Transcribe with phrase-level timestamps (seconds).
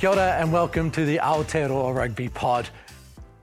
[0.00, 2.70] Kia ora and welcome to the Aotearoa Rugby Pod.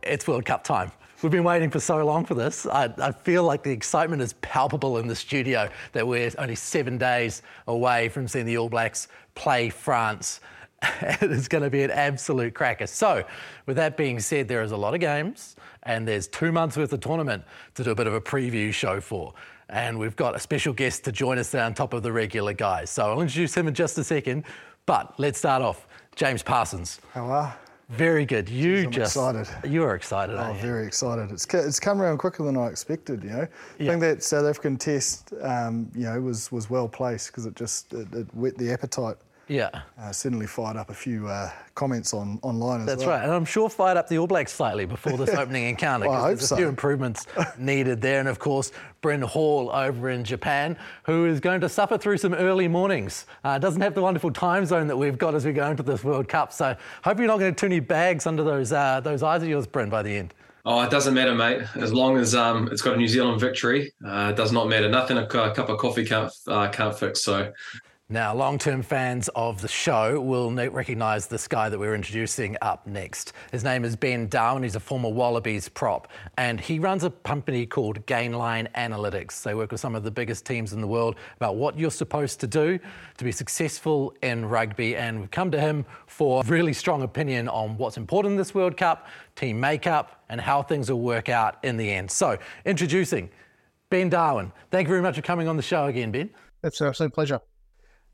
[0.02, 0.92] It's World Cup time.
[1.22, 2.66] We've been waiting for so long for this.
[2.66, 6.98] I, I, feel like the excitement is palpable in the studio that we're only seven
[6.98, 10.40] days away from seeing the All Blacks play France.
[11.22, 12.88] it's going to be an absolute cracker.
[12.88, 13.24] So,
[13.68, 16.92] with that being said, there is a lot of games and there's two months worth
[16.92, 17.44] of tournament
[17.76, 19.32] to do a bit of a preview show for.
[19.70, 22.54] And we've got a special guest to join us there on top of the regular
[22.54, 22.90] guys.
[22.90, 24.46] So, I'll introduce him in just a second.
[24.88, 25.86] But let's start off.
[26.18, 27.00] James Parsons.
[27.14, 27.56] How are?
[27.90, 28.50] Very good.
[28.50, 29.48] You I'm just excited.
[29.72, 30.36] You are excited.
[30.36, 31.32] Oh, very excited.
[31.32, 33.24] It's it's come around quicker than I expected.
[33.24, 33.86] You know, Yeah.
[33.86, 37.56] I think that South African test, um, you know, was was well placed because it
[37.56, 39.18] just it, it whet the appetite.
[39.48, 39.70] Yeah.
[40.00, 42.96] Uh, certainly fired up a few uh, comments on online as well.
[42.96, 43.16] That's well.
[43.18, 46.08] right, and I'm sure fired up the All Blacks slightly before this opening encounter.
[46.10, 46.56] Well, I 'cause hope there's so.
[46.56, 47.26] a few improvements
[47.58, 51.98] needed there, and of course, Bryn Hall over in Japan, who is going to suffer
[51.98, 53.26] through some early mornings.
[53.44, 56.04] Uh, doesn't have the wonderful time zone that we've got as we go into this
[56.04, 56.52] World Cup.
[56.52, 59.48] So, hope you're not going to too many bags under those uh, those eyes of
[59.50, 60.34] yours, Bryn, by the end.
[60.66, 61.62] Oh, it doesn't matter, mate.
[61.76, 64.90] As long as um, it's got a New Zealand victory, uh, it does not matter.
[64.90, 67.24] Nothing a, a cup of coffee can't uh, can't fix.
[67.24, 67.54] So,
[68.10, 72.88] Now, long term fans of the show will recognise this guy that we're introducing up
[72.88, 73.34] next.
[73.52, 74.64] His name is Ben Darwin.
[74.64, 76.08] He's a former Wallabies prop,
[76.38, 79.44] and he runs a company called Gain Line Analytics.
[79.44, 82.40] They work with some of the biggest teams in the world about what you're supposed
[82.40, 82.80] to do
[83.18, 84.96] to be successful in rugby.
[84.96, 88.56] And we've come to him for a really strong opinion on what's important in this
[88.56, 92.10] World Cup, team makeup, and how things will work out in the end.
[92.10, 93.30] So, introducing
[93.90, 94.54] Ben Darwin.
[94.72, 96.30] Thank you very much for coming on the show again, Ben.
[96.64, 97.42] It's an absolute pleasure.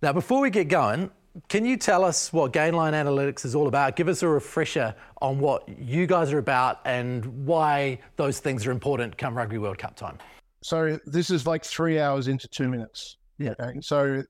[0.04, 1.10] Now, before we get going,
[1.48, 3.96] can you tell us what Gain Line Analytics is all about?
[3.96, 8.72] Give us a refresher on what you guys are about and why those things are
[8.72, 10.18] important come Rugby World Cup time.
[10.62, 13.16] So this is like three hours into two minutes.
[13.38, 13.54] Yeah.
[13.58, 13.80] Okay.
[13.80, 14.24] So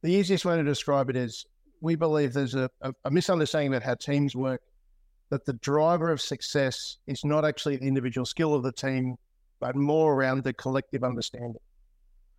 [0.00, 1.44] the easiest way to describe it is
[1.82, 4.62] we believe there's a, a, a misunderstanding about how teams work,
[5.28, 9.16] that the driver of success is not actually the individual skill of the team,
[9.60, 11.60] but more around the collective understanding.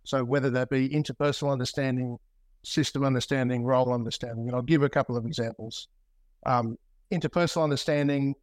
[0.02, 2.18] So whether that be interpersonal understanding,
[2.64, 4.46] system understanding, role understanding.
[4.46, 5.88] And I'll give a couple of examples.
[6.46, 6.78] Um,
[7.12, 8.34] interpersonal understanding,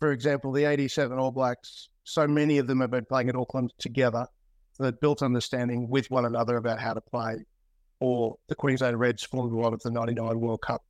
[0.00, 3.72] for example, the 87 All Blacks, so many of them have been playing at Auckland
[3.78, 4.26] together
[4.78, 7.44] that built understanding with one another about how to play.
[8.00, 10.82] Or the Queensland Reds formed lot of the 99 World Cup.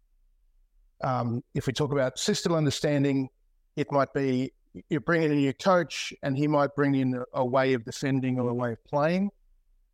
[1.03, 3.29] Um, if we talk about system understanding,
[3.77, 4.53] it might be
[4.89, 8.39] you bring in a new coach and he might bring in a way of defending
[8.39, 9.31] or a way of playing.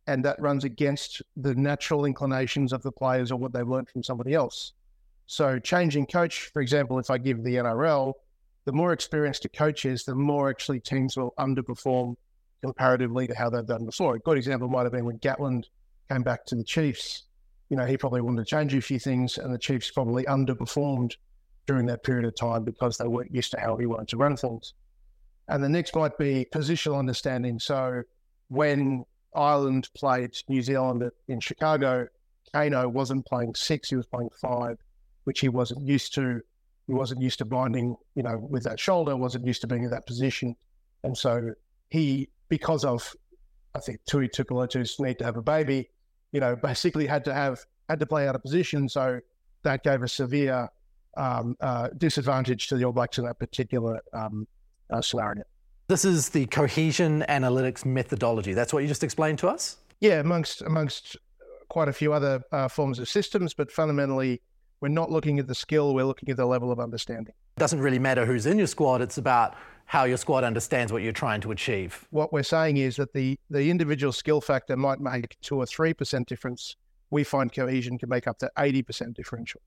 [0.07, 4.03] And that runs against the natural inclinations of the players or what they've learned from
[4.03, 4.73] somebody else.
[5.27, 8.13] So changing coach, for example, if I give the NRL,
[8.65, 12.15] the more experienced a coach is, the more actually teams will underperform
[12.61, 14.15] comparatively to how they've done before.
[14.15, 15.65] A good example might have been when Gatland
[16.09, 17.23] came back to the Chiefs.
[17.69, 21.15] You know, he probably wanted to change a few things, and the Chiefs probably underperformed
[21.65, 24.35] during that period of time because they weren't used to how he wanted to run
[24.35, 24.73] things.
[25.47, 27.59] And the next might be positional understanding.
[27.59, 28.03] So
[28.47, 32.07] when Ireland played New Zealand in Chicago,
[32.53, 34.77] Kaino wasn't playing six, he was playing five,
[35.23, 36.41] which he wasn't used to.
[36.87, 39.91] He wasn't used to binding, you know, with that shoulder, wasn't used to being in
[39.91, 40.53] that position.
[41.03, 41.53] And so
[41.89, 43.15] he, because of,
[43.73, 45.89] I think, Tui Tukulatu's need to have a baby,
[46.33, 48.89] you know, basically had to have, had to play out of position.
[48.89, 49.21] So
[49.63, 50.67] that gave a severe
[51.15, 54.45] um, uh, disadvantage to the All Blacks in that particular um,
[54.89, 55.43] uh, scenario.
[55.87, 58.53] This is the cohesion analytics methodology.
[58.53, 59.77] That's what you just explained to us?
[59.99, 61.17] Yeah, amongst amongst
[61.69, 64.41] quite a few other uh, forms of systems, but fundamentally,
[64.83, 67.33] We're not looking at the skill, we're looking at the level of understanding.
[67.55, 71.01] It doesn't really matter who's in your squad, it's about how your squad understands what
[71.01, 72.05] you're trying to achieve.
[72.09, 76.25] What we're saying is that the, the individual skill factor might make two or 3%
[76.25, 76.75] difference.
[77.11, 79.61] We find cohesion can make up to 80% differential.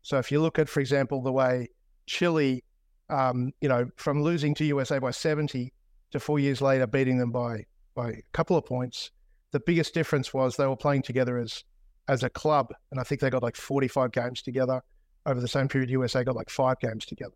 [0.00, 1.68] So if you look at, for example, the way
[2.06, 2.64] Chile,
[3.10, 5.72] um, you know, from losing to USA by 70
[6.10, 7.64] to four years later beating them by
[7.94, 9.10] by a couple of points,
[9.50, 11.64] the biggest difference was they were playing together as
[12.08, 14.82] as a club, and I think they got like 45 games together
[15.26, 15.90] over the same period.
[15.90, 17.34] USA got like five games together,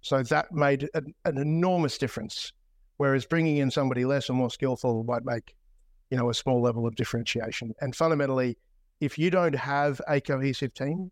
[0.00, 2.52] so that made an, an enormous difference.
[2.98, 5.54] Whereas bringing in somebody less or more skillful might make,
[6.10, 7.74] you know, a small level of differentiation.
[7.82, 8.56] And fundamentally,
[9.00, 11.10] if you don't have a cohesive team,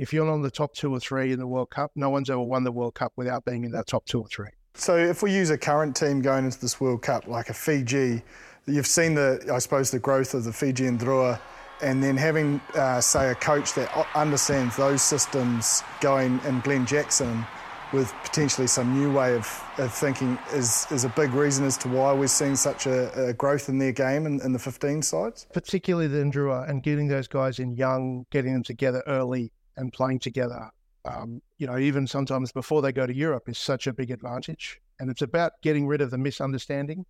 [0.00, 2.30] if you're not on the top two or three in the World Cup, no one's
[2.30, 4.48] ever won the World Cup without being in that top two or three.
[4.74, 8.22] So if we use a current team going into this World Cup, like a Fiji,
[8.66, 11.38] you've seen the, I suppose, the growth of the Fijian Drua,
[11.82, 17.44] and then having, uh, say, a coach that understands those systems going in Glen Jackson
[17.92, 21.88] with potentially some new way of, of thinking is, is a big reason as to
[21.88, 25.46] why we're seeing such a, a growth in their game in, in, the 15 sides.
[25.52, 30.20] Particularly the Drua and getting those guys in young, getting them together early and playing
[30.20, 30.70] together
[31.04, 34.80] um, you know, even sometimes before they go to Europe is such a big advantage.
[34.98, 37.06] And it's about getting rid of the misunderstanding.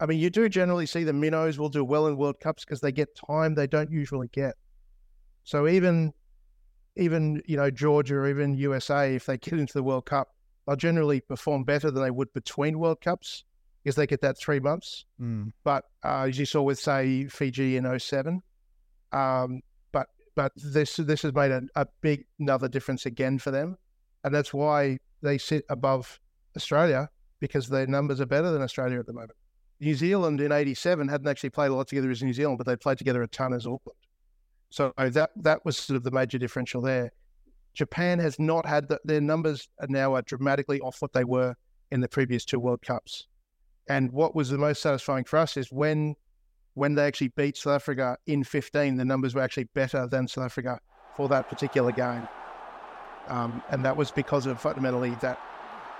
[0.00, 2.80] I mean, you do generally see the minnows will do well in World Cups because
[2.80, 4.54] they get time they don't usually get.
[5.44, 6.12] So even,
[6.96, 10.28] even you know, Georgia or even USA, if they get into the World Cup,
[10.66, 13.44] they'll generally perform better than they would between World Cups
[13.82, 15.04] because they get that three months.
[15.20, 15.52] Mm.
[15.62, 18.42] But uh, as you saw with, say, Fiji in 07,
[19.12, 19.60] um,
[20.34, 23.76] but this this has made a, a big another difference again for them,
[24.24, 26.20] and that's why they sit above
[26.56, 27.08] Australia
[27.40, 29.32] because their numbers are better than Australia at the moment.
[29.80, 32.76] New Zealand in '87 hadn't actually played a lot together as New Zealand, but they
[32.76, 33.98] played together a ton as Auckland.
[34.70, 37.12] So that that was sort of the major differential there.
[37.74, 41.54] Japan has not had the, their numbers are now are dramatically off what they were
[41.90, 43.26] in the previous two World Cups.
[43.88, 46.14] And what was the most satisfying for us is when
[46.74, 50.44] when they actually beat South Africa in 15, the numbers were actually better than South
[50.44, 50.78] Africa
[51.16, 52.26] for that particular game.
[53.28, 55.38] Um, and that was because of fundamentally that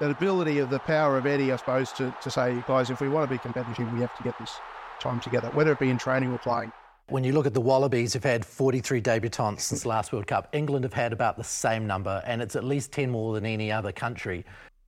[0.01, 3.09] that ability of the power of Eddie, I suppose, to, to say, guys, if we
[3.09, 4.53] want to be competitive, we have to get this
[4.99, 6.73] time together, whether it be in training or playing.
[7.09, 10.49] When you look at the Wallabies, have had 43 debutants since the last World Cup.
[10.53, 13.71] England have had about the same number, and it's at least 10 more than any
[13.71, 14.45] other country.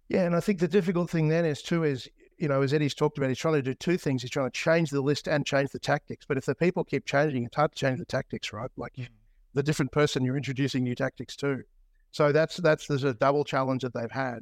[0.09, 2.09] Yeah, and I think the difficult thing then is too is
[2.39, 4.23] you know, as Eddie's talked about, he's trying to do two things.
[4.23, 6.25] He's trying to change the list and change the tactics.
[6.27, 8.71] But if the people keep changing, it's hard to change the tactics, right?
[8.77, 9.09] Like mm.
[9.55, 11.63] the different person you're introducing new tactics to.
[12.11, 14.41] So that's that's there's a double challenge that they've had.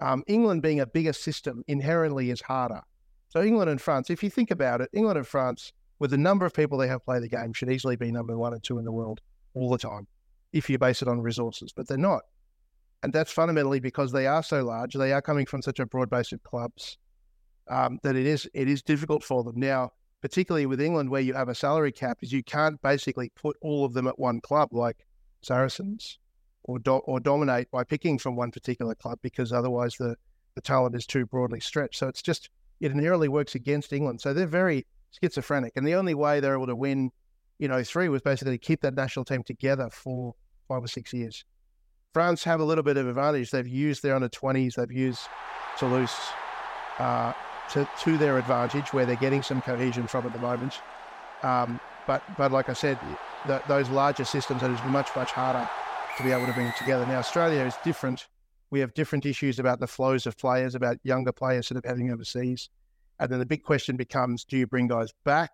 [0.00, 2.82] Um, England being a bigger system inherently is harder.
[3.28, 6.44] So England and France, if you think about it, England and France, with the number
[6.44, 8.84] of people they have play the game, should easily be number one and two in
[8.84, 9.20] the world
[9.54, 10.06] all the time,
[10.52, 11.72] if you base it on resources.
[11.72, 12.22] But they're not,
[13.02, 14.94] and that's fundamentally because they are so large.
[14.94, 16.98] They are coming from such a broad base of clubs
[17.68, 19.92] um, that it is it is difficult for them now,
[20.22, 23.84] particularly with England, where you have a salary cap, is you can't basically put all
[23.84, 25.06] of them at one club like
[25.42, 26.18] Saracens,
[26.64, 30.16] or do, or dominate by picking from one particular club because otherwise the
[30.54, 31.98] the talent is too broadly stretched.
[31.98, 34.20] So it's just it inherently works against England.
[34.20, 34.86] So they're very
[35.20, 37.10] schizophrenic, and the only way they're able to win,
[37.58, 40.34] you know, three was basically to keep that national team together for
[40.68, 41.44] five or six years.
[42.12, 43.50] France have a little bit of advantage.
[43.50, 45.28] They've used their under 20s, they've used
[45.78, 46.16] Toulouse,
[46.98, 47.34] uh,
[47.72, 50.80] to, to their advantage, where they're getting some cohesion from at the moment.
[51.42, 52.98] Um, but but like I said,
[53.46, 55.68] the, those larger systems it is much much harder
[56.16, 57.06] to be able to bring together.
[57.06, 58.28] Now Australia is different.
[58.70, 62.10] We have different issues about the flows of players, about younger players sort of heading
[62.10, 62.68] overseas,
[63.18, 65.52] and then the big question becomes: Do you bring guys back,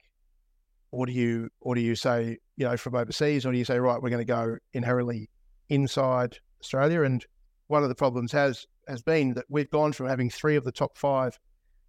[0.91, 3.79] or do you or do you say you know from overseas, or do you say
[3.79, 5.31] right we're going to go inherently
[5.69, 7.03] inside Australia?
[7.03, 7.25] And
[7.67, 10.73] one of the problems has has been that we've gone from having three of the
[10.73, 11.39] top five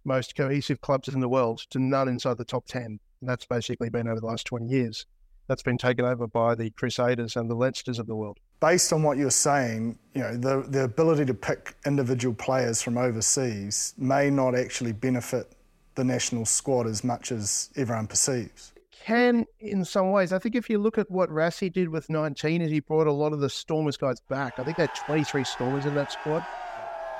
[0.04, 2.82] most cohesive clubs in the world to none inside the top 10.
[2.82, 5.06] And that's basically been over the last 20 years.
[5.46, 8.38] That's been taken over by the Crusaders and the Leinsters of the world.
[8.60, 12.96] Based on what you're saying, you know, the, the ability to pick individual players from
[12.96, 15.52] overseas may not actually benefit
[15.96, 18.72] the national squad as much as everyone perceives.
[19.04, 20.32] Can in some ways.
[20.32, 23.12] I think if you look at what Rassie did with 19, is he brought a
[23.12, 24.58] lot of the Stormers guys back.
[24.58, 26.44] I think they had 23 Stormers in that squad.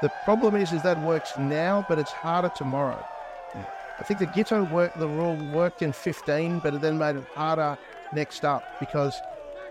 [0.05, 3.03] The problem is, is that works now, but it's harder tomorrow.
[3.99, 7.25] I think the Giteau work, the rule worked in 15, but it then made it
[7.35, 7.79] harder
[8.13, 9.19] next up because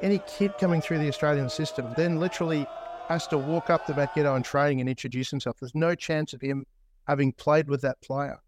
[0.01, 2.65] any kid coming through the Australian system then literally
[3.09, 5.57] has to walk up to Matt Giteau and training and introduce himself.
[5.59, 6.65] There's no chance of him
[7.07, 8.39] having played with that player.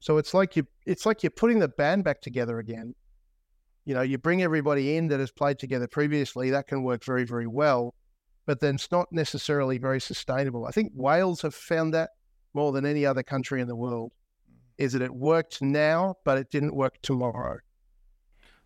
[0.00, 2.94] So it's like you it's like you're putting the band back together again.
[3.86, 7.24] You know, you bring everybody in that has played together previously, that can work very,
[7.24, 7.94] very well,
[8.46, 10.66] but then it's not necessarily very sustainable.
[10.66, 12.10] I think Wales have found that
[12.54, 14.12] more than any other country in the world,
[14.78, 17.58] is that it worked now, but it didn't work tomorrow.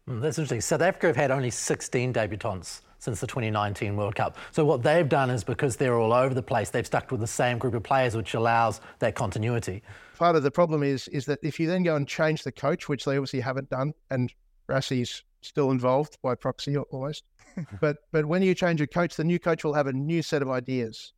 [0.08, 0.60] Mm, that's interesting.
[0.60, 4.36] South Africa have had only 16 debutants since the 2019 World Cup.
[4.50, 7.26] So what they've done is because they're all over the place, they've stuck with the
[7.26, 9.82] same group of players, which allows that continuity.
[10.16, 12.88] Part of the problem is is that if you then go and change the coach,
[12.88, 14.32] which they obviously haven't done, and
[14.68, 17.24] Rassie's still involved by proxy almost,
[17.80, 20.42] but but when you change a coach, the new coach will have a new set
[20.42, 21.12] of ideas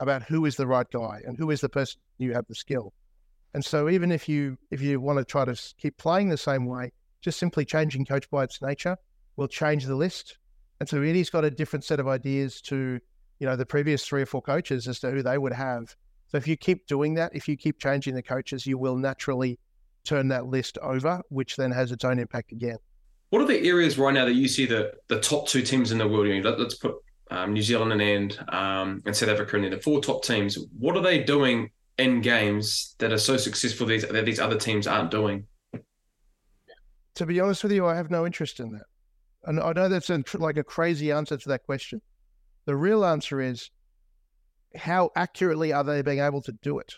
[0.00, 2.92] about who is the right guy and who is the person you have the skill.
[3.54, 6.66] And so even if you if you want to try to keep playing the same
[6.66, 8.96] way, just simply changing coach by its nature
[9.36, 10.38] will change the list
[10.82, 12.98] and so Eddie's got a different set of ideas to,
[13.38, 15.94] you know, the previous three or four coaches as to who they would have.
[16.26, 19.60] So if you keep doing that, if you keep changing the coaches, you will naturally
[20.02, 22.78] turn that list over, which then has its own impact again.
[23.32, 25.96] What are the areas right now that you see the the top two teams in
[25.96, 26.44] the world?
[26.44, 26.96] Let, us put
[27.30, 29.70] um, New Zealand and um, and South Africa in there.
[29.70, 30.58] The four top teams.
[30.78, 34.86] What are they doing in games that are so successful these, that these other teams
[34.86, 35.46] aren't doing?
[37.14, 38.84] To be honest with you, I have no interest in that.
[39.44, 42.02] And I know that's a, like a crazy answer to that question.
[42.66, 43.70] The real answer is
[44.76, 46.96] how accurately are they being able to do it?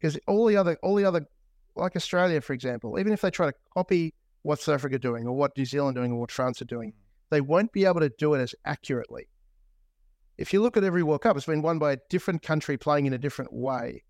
[0.00, 1.26] Because all the other, all the other,
[1.74, 4.14] like Australia, for example, even if they try to copy
[4.46, 6.94] what South Africa doing or what New Zealand doing or what France are doing, mm.
[7.30, 9.28] they won't be able to do it as accurately.
[10.38, 13.06] If you look at every World Cup, it's been won by a different country playing
[13.06, 14.04] in a different way.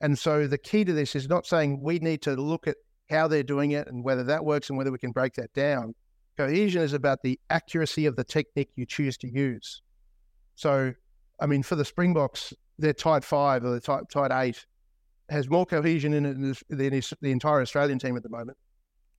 [0.00, 2.76] And so the key to this is not saying we need to look at
[3.08, 5.94] how they're doing it and whether that works and whether we can break that down.
[6.36, 9.80] Cohesion is about the accuracy of the technique you choose to use.
[10.54, 10.92] So,
[11.40, 14.66] I mean, for the Springboks, their tight five or the tight, tight eight
[15.28, 16.34] has more cohesion in it
[16.68, 18.58] than the entire Australian team at the moment.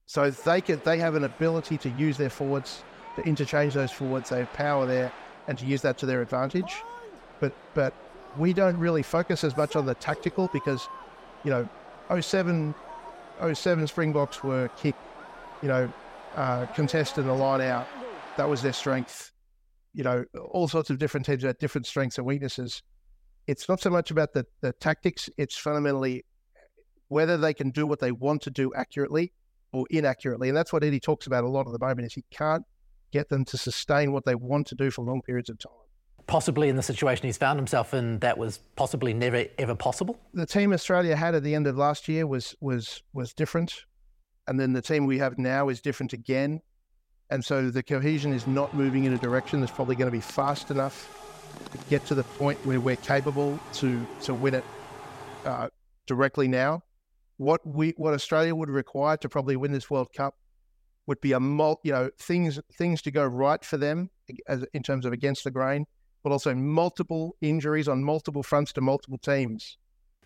[0.08, 2.82] So they can, they have an ability to use their forwards,
[3.16, 4.30] to interchange those forwards.
[4.30, 5.12] They have power there,
[5.46, 6.76] and to use that to their advantage.
[7.40, 7.92] But but
[8.38, 10.88] we don't really focus as much on the tactical because,
[11.44, 11.68] you know,
[12.18, 12.74] 07,
[13.52, 14.94] 07 Springboks were kick,
[15.60, 15.92] you know,
[16.36, 17.86] uh, contested a line out.
[18.38, 19.32] That was their strength.
[19.92, 22.82] You know, all sorts of different teams have different strengths and weaknesses.
[23.46, 26.24] It's not so much about the, the tactics, it's fundamentally
[27.08, 29.32] whether they can do what they want to do accurately
[29.72, 30.48] or inaccurately.
[30.48, 32.64] And that's what Eddie talks about a lot at the moment is he can't
[33.12, 35.72] get them to sustain what they want to do for long periods of time.
[36.26, 40.20] Possibly in the situation he's found himself in, that was possibly never ever possible.
[40.34, 43.84] The team Australia had at the end of last year was was was different
[44.48, 46.60] and then the team we have now is different again.
[47.30, 50.22] And so the cohesion is not moving in a direction that's probably going to be
[50.22, 51.14] fast enough
[51.70, 54.64] to get to the point where we're capable to to win it
[55.44, 55.68] uh,
[56.06, 56.82] directly now.
[57.38, 60.34] What we what Australia would require to probably win this World Cup
[61.06, 64.10] would be a mul- you know things things to go right for them
[64.46, 65.86] as, in terms of against the grain,
[66.22, 69.78] but also multiple injuries on multiple fronts to multiple teams.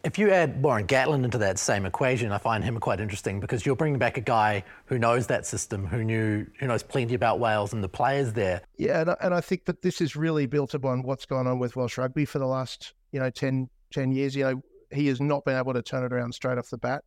[0.04, 3.64] If you add Warren Gatland into that same equation, I find him quite interesting because
[3.64, 7.38] you're bringing back a guy who knows that system, who knew, who knows plenty about
[7.38, 8.62] Wales and the players there.
[8.76, 11.60] Yeah, and I, and I think that this is really built upon what's gone on
[11.60, 14.34] with Welsh rugby for the last, you know, 10, 10 years.
[14.34, 17.04] You know, he has not been able to turn it around straight off the bat.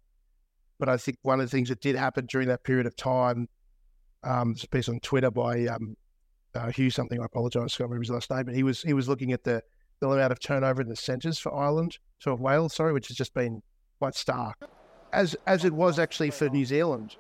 [0.80, 3.48] But I think one of the things that did happen during that period of time,
[4.24, 5.96] um, a piece on Twitter by um,
[6.54, 7.22] uh, Hugh something.
[7.22, 9.44] I apologise, I can't remember his last name, but he was he was looking at
[9.44, 9.62] the
[10.02, 13.18] the amount of turnover in the centres for Ireland, so of Wales, sorry, which has
[13.18, 13.62] just been
[14.00, 14.58] quite stark,
[15.14, 17.16] as as it was actually for New Zealand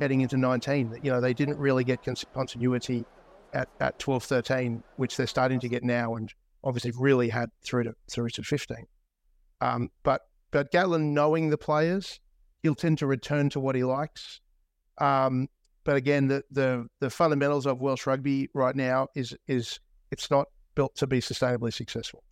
[0.00, 0.98] heading into 19.
[1.02, 2.00] You know, they didn't really get
[2.34, 3.04] continuity
[3.52, 7.84] at, at 12, 13, which they're starting to get now, and obviously really had through
[7.84, 8.76] to through to 15.
[9.64, 12.20] Um, but but Gatland knowing the players,
[12.62, 14.40] he'll tend to return to what he likes.
[14.98, 15.48] Um,
[15.84, 19.80] but again, the, the the fundamentals of Welsh rugby right now is is
[20.10, 22.22] it's not built to be sustainably successful.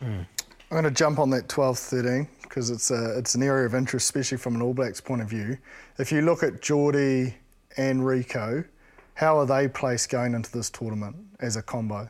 [0.00, 0.26] Mm.
[0.70, 3.74] I'm going to jump on that 12 13 because it's, a, it's an area of
[3.74, 5.56] interest, especially from an All Blacks point of view.
[5.98, 7.34] If you look at Jordie
[7.76, 8.66] and Rieko,
[9.14, 12.08] how are they placed going into this tournament as a combo?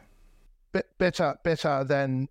[0.73, 2.29] Be- better, better than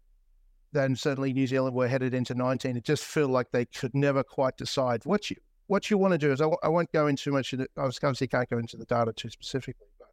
[0.75, 2.75] than certainly New Zealand were headed into 19.
[2.75, 6.17] It just felt like they could never quite decide what you what you want to
[6.17, 6.31] do.
[6.31, 7.53] Is I I won't go into much.
[7.53, 7.71] Of it.
[7.77, 10.09] I was obviously can't go into the data too specifically, but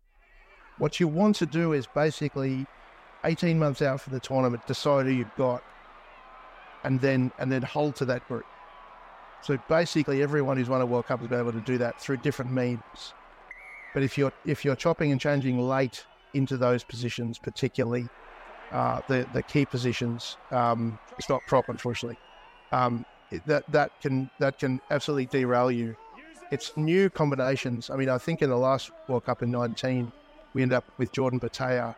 [0.78, 2.64] what you want to do is basically
[3.24, 5.62] 18 months out for the tournament, decide who you've got,
[6.84, 8.46] and then and then hold to that group.
[9.42, 12.18] So basically, everyone who's won a World Cup has been able to do that through
[12.18, 13.14] different means.
[13.94, 18.08] But if you're if you're chopping and changing late into those positions, particularly
[18.72, 22.18] uh, the the key positions, um, it's not prop, unfortunately.
[22.72, 23.04] Um,
[23.46, 25.96] that that can that can absolutely derail you
[26.52, 27.88] it's new combinations.
[27.88, 30.12] I mean, I think in the last World Cup in 19,
[30.52, 31.96] we ended up with Jordan Petaia,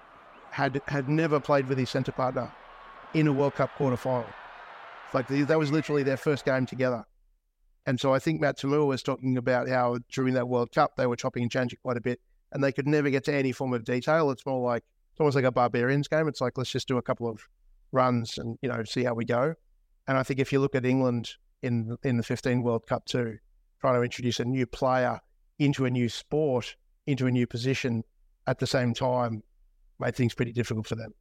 [0.51, 2.53] had had never played with his centre partner
[3.13, 4.27] in a World Cup quarter final.
[5.13, 7.05] Like that was literally their first game together.
[7.85, 11.07] And so I think Matt To'omua was talking about how during that World Cup they
[11.07, 12.21] were chopping and changing quite a bit,
[12.53, 14.31] and they could never get to any form of detail.
[14.31, 16.27] It's more like it's almost like a barbarians game.
[16.27, 17.41] It's like let's just do a couple of
[17.93, 19.55] runs and you know see how we go.
[20.09, 21.31] And I think if you look at England
[21.63, 23.39] in in the 15 World Cup too,
[23.81, 25.21] trying to introduce a new player
[25.61, 26.75] into a new sport,
[27.07, 28.03] into a new position
[28.49, 29.41] at the same time,
[30.01, 31.15] made things pretty difficult for them.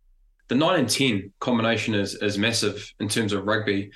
[0.48, 3.92] The nine and ten combination is is massive in terms of rugby.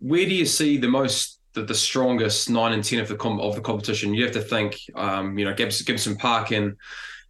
[0.00, 3.38] Where do you see the most the, the strongest nine and ten of the com-
[3.38, 4.12] of the competition?
[4.12, 6.74] You have to think, um, you know, Gibson, Gibson Park and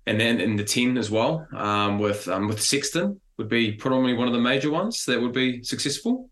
[0.07, 4.15] and then in the ten as well, um, with um, with Sexton would be probably
[4.15, 6.31] one of the major ones that would be successful.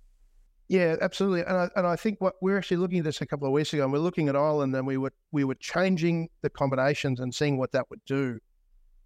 [0.68, 1.42] Yeah, absolutely.
[1.42, 3.72] And I, and I think what we're actually looking at this a couple of weeks
[3.74, 7.34] ago, and we're looking at Ireland, and we were we were changing the combinations and
[7.34, 8.38] seeing what that would do,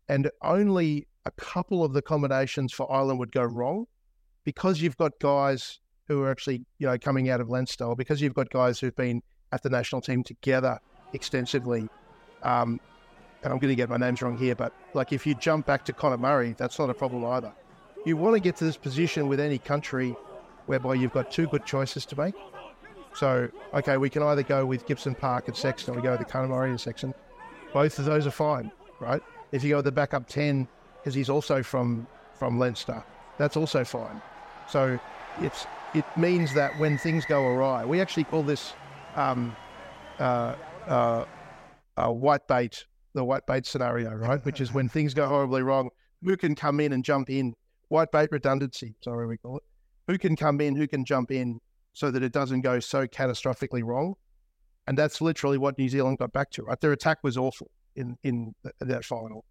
[0.09, 3.87] and only a couple of the combinations for Ireland would go wrong,
[4.45, 8.35] because you've got guys who are actually you know coming out of Leinster, because you've
[8.35, 9.21] got guys who've been
[9.51, 10.79] at the national team together
[11.13, 11.89] extensively.
[12.43, 12.81] Um,
[13.49, 15.83] and I'm going to get my names wrong here, but like if you jump back
[15.87, 17.51] to Conor Murray, that's not a problem either.
[18.05, 20.15] You want to get to this position with any country
[20.67, 22.35] whereby you've got two good choices to make.
[23.15, 26.19] So, okay, we can either go with Gibson Park and Sexton, or we go with
[26.19, 27.15] the Conor Murray and Sexton.
[27.73, 29.23] Both of those are fine, right?
[29.51, 33.03] If you go with the backup 10, because he's also from, from Leinster,
[33.39, 34.21] that's also fine.
[34.69, 35.01] So
[35.41, 38.75] it's it means that when things go awry, we actually call this
[39.17, 39.57] um,
[40.19, 40.55] uh,
[40.87, 41.25] uh,
[41.97, 42.85] uh, white bait,
[43.15, 44.45] the white bait scenario, right?
[44.45, 45.91] Which is when things go horribly wrong,
[46.23, 47.55] who can come in and jump in?
[47.89, 49.63] White bait redundancy, sorry, we call it
[50.09, 51.61] who can come in, who can jump in
[51.93, 54.15] so that it doesn't go so catastrophically wrong.
[54.87, 56.81] And that's literally what New Zealand got back to, right?
[56.81, 59.45] Their attack was awful in, in that final,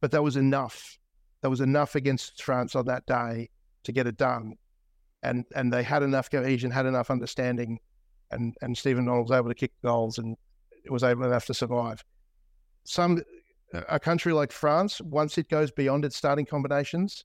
[0.00, 0.98] but that was enough.
[1.42, 3.50] That was enough against France on that day
[3.84, 4.54] to get it done.
[5.22, 7.78] And, and they had enough cohesion, had enough understanding,
[8.32, 10.36] and, and Stephen Donald was able to kick goals and
[10.84, 12.04] it was able enough to survive.
[12.84, 13.22] Some
[13.88, 17.24] a country like France, once it goes beyond its starting combinations,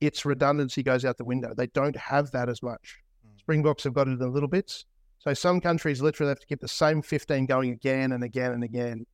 [0.00, 1.52] its redundancy goes out the window.
[1.56, 2.98] They don't have that as much.
[3.26, 3.40] Mm.
[3.40, 4.84] Springboks have got it in little bits.
[5.18, 8.62] So some countries literally have to keep the same 15 going again and again and
[8.62, 9.04] again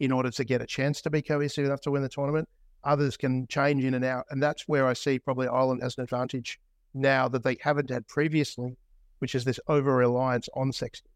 [0.00, 2.48] in order to get a chance to be cohesive enough to win the tournament.
[2.84, 4.26] Others can change in and out.
[4.30, 6.60] And that's where I see probably Ireland has an advantage
[6.94, 8.76] now that they haven't had previously,
[9.18, 11.10] which is this over reliance on Sexton.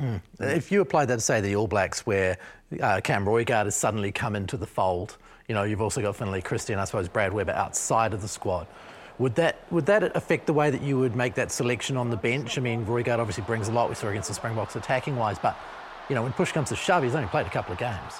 [0.00, 0.20] Mm.
[0.40, 2.38] If you apply that to, say, the All Blacks, where
[2.80, 5.16] uh, Cam Roigard has suddenly come into the fold,
[5.48, 8.28] you know, you've also got Finlay Christie and I suppose Brad Weber outside of the
[8.28, 8.66] squad.
[9.18, 12.16] Would that would that affect the way that you would make that selection on the
[12.16, 12.56] bench?
[12.56, 13.90] I mean, Roigard obviously brings a lot.
[13.90, 15.58] We saw against the Springboks attacking wise, but
[16.08, 18.14] you know, when push comes to shove, he's only played a couple of games.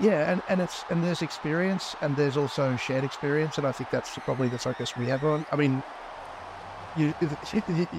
[0.00, 3.90] Yeah, and, and it's and there's experience and there's also shared experience, and I think
[3.90, 5.46] that's probably the focus we have on.
[5.50, 5.82] I mean,
[6.96, 7.14] you,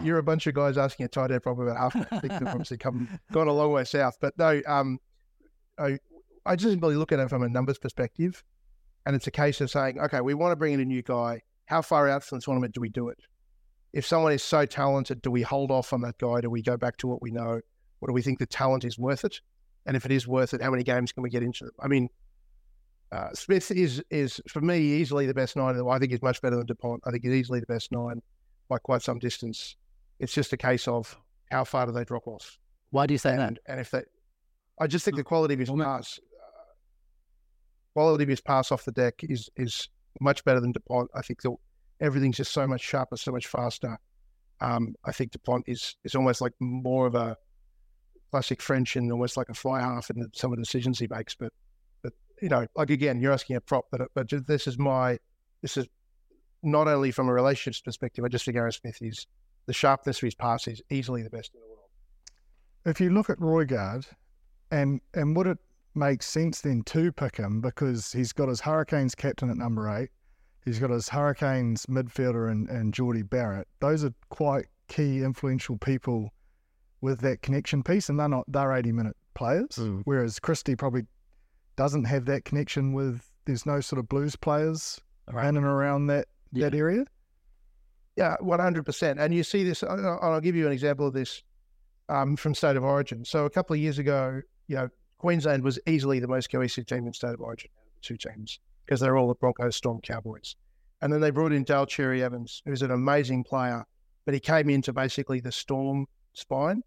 [0.03, 1.95] you're a bunch of guys asking a tight end problem about half.
[2.11, 4.99] I think they've obviously come gone a long way south, but no, um,
[5.77, 5.99] I,
[6.45, 8.43] I just really look at it from a numbers perspective.
[9.05, 11.41] And it's a case of saying, okay, we want to bring in a new guy.
[11.65, 13.19] How far out from the tournament do we do it?
[13.93, 16.41] If someone is so talented, do we hold off on that guy?
[16.41, 17.61] Do we go back to what we know?
[18.01, 19.39] Or do we think the talent is worth it?
[19.85, 21.73] And if it is worth it, how many games can we get into them?
[21.79, 22.09] I mean,
[23.11, 25.79] uh, Smith is is for me easily the best nine.
[25.87, 27.01] I think he's much better than Dupont.
[27.05, 28.21] I think he's easily the best nine
[28.69, 29.75] by quite some distance.
[30.19, 31.17] It's just a case of
[31.51, 32.57] how far do they drop off?
[32.91, 33.57] Why do you say and, that?
[33.67, 34.03] And if they,
[34.79, 36.19] I just think the quality of his pass
[37.95, 41.09] quality of his pass off the deck is is much better than Dupont.
[41.15, 41.55] I think the,
[42.01, 43.97] everything's just so much sharper, so much faster.
[44.61, 47.37] Um, I think Dupont is is almost like more of a
[48.31, 51.35] classic French and almost like a fly half in some of the decisions he makes.
[51.35, 51.53] But
[52.03, 55.17] but you know, like again, you're asking a prop, but but this is my
[55.61, 55.87] this is
[56.65, 58.25] not only from a relationships perspective.
[58.25, 59.27] I just think Aaron Smith is
[59.65, 61.79] the sharpness of his pass is easily the best in the world.
[62.85, 64.05] If you look at Roigard,
[64.71, 65.57] and and would it
[65.95, 70.09] make sense then to pick him because he's got his Hurricanes captain at number eight.
[70.65, 73.67] He's got his Hurricanes midfielder and, and Jordie Barrett.
[73.79, 76.33] Those are quite key, influential people
[77.01, 79.69] with that connection piece, and they're not they're eighty minute players.
[79.77, 80.01] Mm.
[80.05, 81.03] Whereas Christie probably
[81.75, 83.31] doesn't have that connection with.
[83.45, 84.99] There's no sort of blues players
[85.31, 85.47] right.
[85.47, 86.69] in and around that yeah.
[86.69, 87.05] that area.
[88.15, 89.19] Yeah, one hundred percent.
[89.19, 89.83] And you see this.
[89.83, 91.43] I'll give you an example of this
[92.07, 93.25] um, from State of Origin.
[93.25, 97.07] So a couple of years ago, you know, Queensland was easily the most cohesive team
[97.07, 97.69] in state of origin,
[98.01, 100.55] two teams, because they're all the Broncos, Storm, Cowboys.
[101.01, 103.85] And then they brought in Daly Cherry Evans, who's an amazing player,
[104.23, 106.83] but he came into basically the Storm spine.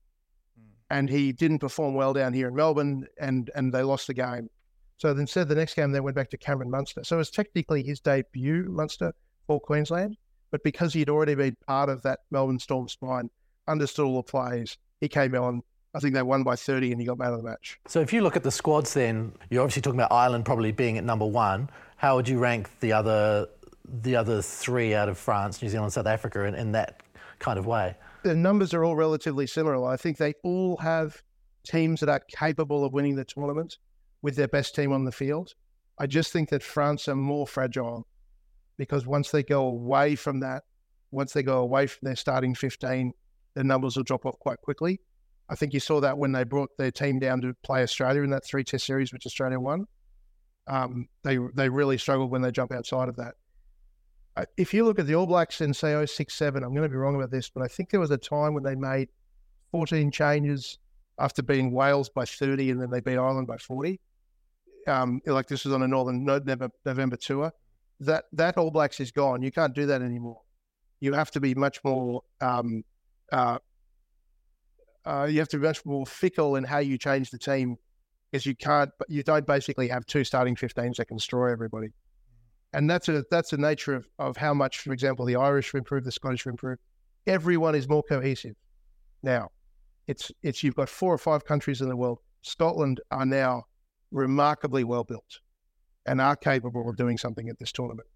[0.59, 0.64] Mm.
[0.90, 4.48] and he didn't perform well down here in Melbourne, and and they lost the game.
[4.96, 7.04] So instead, the next game they went back to Cameron Munster.
[7.04, 9.12] So it was technically his debut, Munster
[9.49, 10.17] for Queensland,
[10.53, 13.31] but because he'd already been part of that Melbourne Storm spine,
[13.67, 15.63] understood all the plays, he came on.
[15.95, 17.79] I think they won by 30 and he got man of the match.
[17.87, 20.99] So if you look at the squads then, you're obviously talking about Ireland probably being
[20.99, 21.71] at number one.
[21.97, 23.49] How would you rank the other
[24.03, 27.03] the other three out of France, New Zealand, South Africa in, in that
[27.39, 27.97] kind of way?
[28.23, 29.89] The numbers are all relatively similar.
[29.89, 31.23] I think they all have
[31.65, 33.79] teams that are capable of winning the tournament
[34.21, 35.55] with their best team on the field.
[35.99, 38.07] I just think that France are more fragile
[38.79, 40.64] because once they go away from that,
[41.11, 43.12] once they go away from their starting 15,
[43.55, 45.01] their numbers will drop off quite quickly.
[45.51, 48.31] I think you saw that when they brought their team down to play Australia in
[48.31, 49.87] that three test series, which Australia won.
[50.67, 53.35] Um, they they really struggled when they jump outside of that.
[54.37, 56.97] Uh, if you look at the All Blacks in say 067, I'm going to be
[56.97, 59.09] wrong about this, but I think there was a time when they made
[59.73, 60.79] 14 changes
[61.19, 63.99] after beating Wales by 30 and then they beat Ireland by 40
[64.88, 67.53] um, like this was on a Northern November, November tour,
[68.01, 69.43] that that All Blacks is gone.
[69.43, 70.41] You can't do that anymore.
[71.01, 72.23] You have to be much more.
[72.41, 72.85] Um,
[73.33, 73.59] uh,
[75.05, 77.77] uh, you have to be much more fickle in how you change the team,
[78.31, 78.91] because you can't.
[79.09, 81.89] You don't basically have two starting 15s that can destroy everybody,
[82.73, 85.79] and that's a that's the nature of of how much, for example, the Irish have
[85.79, 86.81] improved, the Scottish have improved.
[87.27, 88.55] Everyone is more cohesive
[89.23, 89.51] now.
[90.07, 92.19] It's it's you've got four or five countries in the world.
[92.43, 93.65] Scotland are now
[94.11, 95.41] remarkably well built
[96.09, 98.09] and are capable of doing something at this tournament.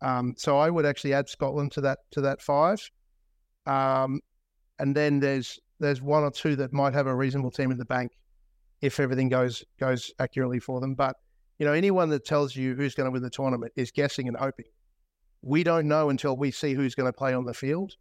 [0.00, 2.80] Um, so I would actually add Scotland to that to that five,
[3.66, 4.20] um,
[4.78, 7.84] and then there's there's one or two that might have a reasonable team in the
[7.84, 8.12] bank
[8.80, 10.94] if everything goes goes accurately for them.
[10.94, 11.16] But
[11.58, 14.36] you know, anyone that tells you who's going to win the tournament is guessing and
[14.36, 14.66] hoping.
[15.42, 17.94] We don't know until we see who's going to play on the field,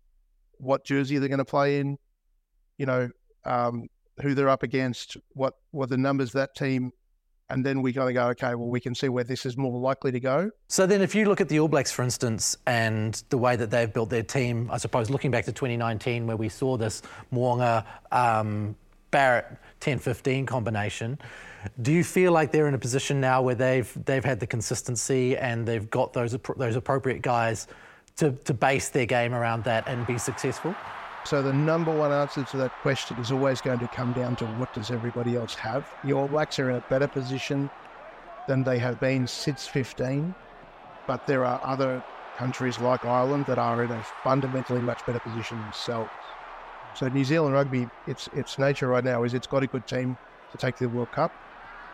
[0.57, 1.97] what jersey they're going to play in,
[2.77, 3.09] you know,
[3.45, 3.87] um,
[4.21, 6.91] who they're up against, what what the numbers that team
[7.51, 9.77] and then we kind of go, okay, well, we can see where this is more
[9.79, 10.51] likely to go.
[10.67, 13.69] So then, if you look at the All Blacks, for instance, and the way that
[13.69, 17.85] they've built their team, I suppose looking back to 2019, where we saw this Mo'unga
[18.11, 18.75] um,
[19.11, 19.45] Barrett
[19.81, 21.19] 10-15 combination,
[21.81, 25.37] do you feel like they're in a position now where they've they've had the consistency
[25.37, 27.67] and they've got those those appropriate guys
[28.17, 30.75] to, to base their game around that and be successful?
[31.23, 34.45] So the number one answer to that question is always going to come down to
[34.45, 35.87] what does everybody else have?
[36.03, 37.69] The All Blacks are in a better position
[38.47, 40.33] than they have been since 15,
[41.05, 42.03] but there are other
[42.37, 46.09] countries like Ireland that are in a fundamentally much better position themselves.
[46.95, 50.17] So New Zealand rugby, its its nature right now is it's got a good team
[50.51, 51.31] to take the World Cup,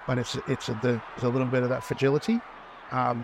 [0.08, 2.40] but it's it's a, there's a little bit of that fragility,
[2.92, 3.24] um,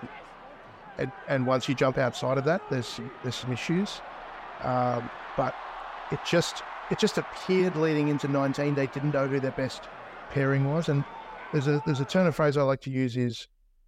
[0.99, 4.01] and, and once you jump outside of that, there's there's some issues,
[4.61, 5.55] um, but
[6.11, 9.83] it just it just appeared leading into 19 they didn't know who their best
[10.29, 10.89] pairing was.
[10.89, 11.03] And
[11.51, 13.47] there's a there's a turn of phrase I like to use is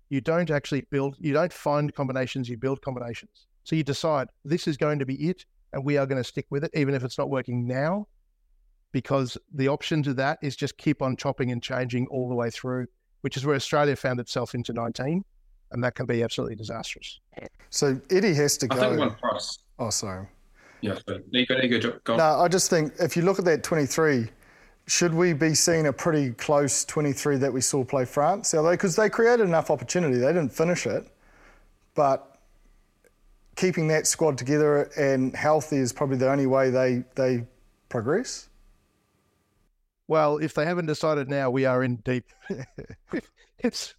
[0.10, 3.47] you don't actually build you don't find combinations you build combinations.
[3.63, 6.45] So you decide this is going to be it and we are going to stick
[6.49, 8.08] with it even if it's not working now
[8.91, 12.49] because the option to that is just keep on chopping and changing all the way
[12.49, 12.88] through
[13.21, 15.23] which is where Australia found itself into 19
[15.71, 17.19] and that can be absolutely disastrous.
[17.71, 19.58] So Eddie has to I go think one price.
[19.80, 20.28] oh sorry
[20.82, 22.18] Yeah, there you go, you go, go.
[22.18, 24.28] No, I just think if you look at that 23,
[24.88, 28.52] should we be seeing a pretty close 23 that we saw play France?
[28.52, 31.08] Because they created enough opportunity, they didn't finish it,
[31.96, 32.38] but
[33.56, 37.46] keeping that squad together and healthy is probably the only way they they
[37.90, 38.50] progress.
[40.08, 42.26] Well, if they haven't decided now, we are in deep.
[43.60, 43.96] it's,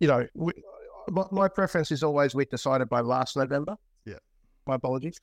[0.00, 0.52] you know, we,
[1.08, 3.76] my, my preference is always we decided by last November.
[4.06, 4.14] Yeah.
[4.66, 5.20] My apologies.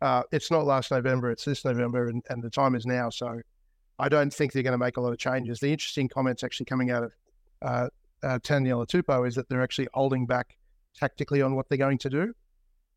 [0.00, 3.10] Uh, it's not last November, it's this November, and, and the time is now.
[3.10, 3.40] So
[3.98, 5.60] I don't think they're going to make a lot of changes.
[5.60, 7.12] The interesting comments actually coming out of
[7.62, 7.88] uh,
[8.22, 10.56] uh, Taniela Tupou is that they're actually holding back
[10.96, 12.34] tactically on what they're going to do.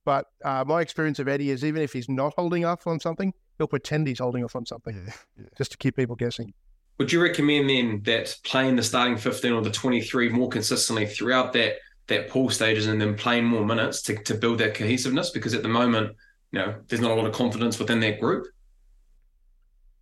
[0.06, 3.34] But uh, my experience of Eddie is even if he's not holding off on something,
[3.58, 5.46] he'll pretend he's holding off on something Yeah, yeah.
[5.58, 6.54] just to keep people guessing.
[6.98, 11.54] Would you recommend then that playing the starting 15 or the 23 more consistently throughout
[11.54, 15.30] that that pool stages and then playing more minutes to, to build that cohesiveness?
[15.32, 16.16] Because at the moment,
[16.54, 18.46] you know, there's not a lot of confidence within that group.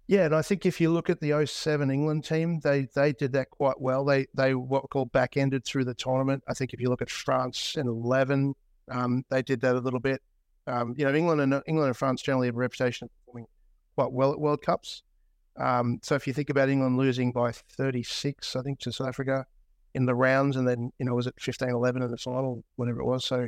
[0.07, 3.31] Yeah, and I think if you look at the 07 England team, they they did
[3.31, 4.03] that quite well.
[4.03, 6.43] They they what we call back ended through the tournament.
[6.49, 8.53] I think if you look at France in 11,
[8.91, 10.21] um, they did that a little bit.
[10.67, 13.47] Um, you know, England and England and France generally have a reputation of performing
[13.95, 15.03] quite well at World Cups.
[15.57, 19.45] Um, so if you think about England losing by 36, I think to South Africa
[19.93, 23.05] in the rounds, and then you know was it 15-11 in the final, whatever it
[23.05, 23.23] was.
[23.23, 23.47] So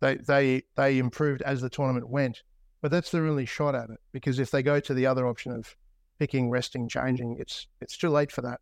[0.00, 2.42] they they they improved as the tournament went.
[2.80, 5.50] But that's their only shot at it because if they go to the other option
[5.50, 5.74] of
[6.18, 7.36] picking, resting, changing.
[7.38, 8.60] It's it's too late for that.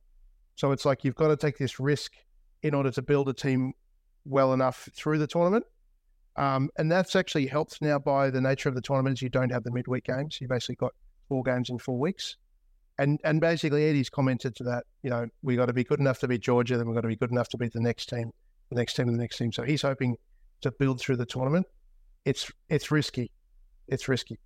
[0.55, 2.13] So it's like you've got to take this risk
[2.63, 3.73] in order to build a team
[4.25, 5.65] well enough through the tournament.
[6.37, 9.23] Um, and that's actually helped now by the nature of the tournaments.
[9.23, 10.39] You don't have the midweek games.
[10.41, 10.93] You basically got
[11.29, 12.37] four games in four weeks.
[12.99, 16.19] And and basically Eddie's commented to that, you know, we got to be good enough
[16.21, 18.31] to beat Georgia, then we've got to be good enough to beat the next team,
[18.71, 19.53] the next team, and the next team.
[19.53, 20.17] So he's hoping
[20.63, 21.67] to build through the tournament.
[22.25, 23.31] It's it's risky.
[23.89, 24.39] It's risky.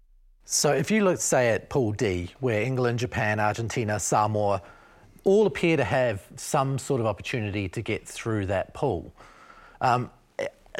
[0.45, 4.63] So if you look, say, at Pool D, where England, Japan, Argentina, Samoa
[5.25, 9.15] all appear to have some sort of opportunity to get through that pool,
[9.81, 10.11] um,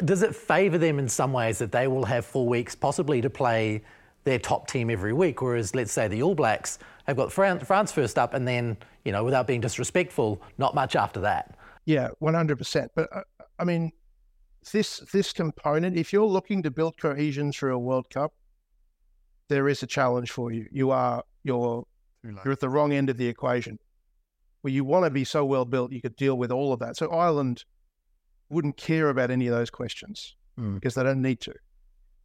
[0.03, 3.29] does it favour them in some ways that they will have four weeks possibly to
[3.29, 3.81] play
[4.23, 5.41] their top team every week?
[5.41, 9.23] Whereas, let's say, the All Blacks have got France first up and then, you know,
[9.23, 11.57] without being disrespectful, not much after that.
[11.85, 12.89] Yeah, 100%.
[12.95, 13.21] But uh,
[13.59, 13.91] I mean,
[14.69, 18.33] this this component, if you're looking to build cohesion through a World Cup,
[19.49, 20.67] there is a challenge for you.
[20.71, 21.85] You are you're
[22.23, 23.79] you're at the wrong end of the equation.
[24.61, 26.95] Where you want to be so well built, you could deal with all of that.
[26.95, 27.65] So Ireland
[28.49, 30.75] wouldn't care about any of those questions mm.
[30.75, 31.53] because they don't need to.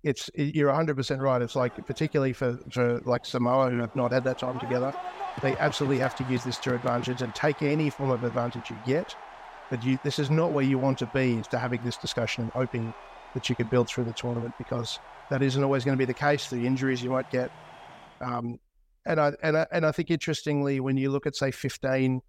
[0.03, 1.40] It's you're 100 percent right.
[1.40, 4.94] It's like particularly for, for like Samoa who have not had that time together,
[5.40, 8.77] they absolutely have to use this to advantage and take any form of advantage you
[8.85, 9.16] get.
[9.71, 11.39] But you, this is not where you want to be.
[11.39, 12.93] Is to having this discussion and hoping
[13.35, 14.99] that you can build through the tournament because
[15.31, 16.49] that isn't always going to be the case.
[16.49, 17.51] The injuries you might get,
[18.25, 18.59] um,
[19.05, 22.21] and I and I, and I think interestingly, when you look at say 15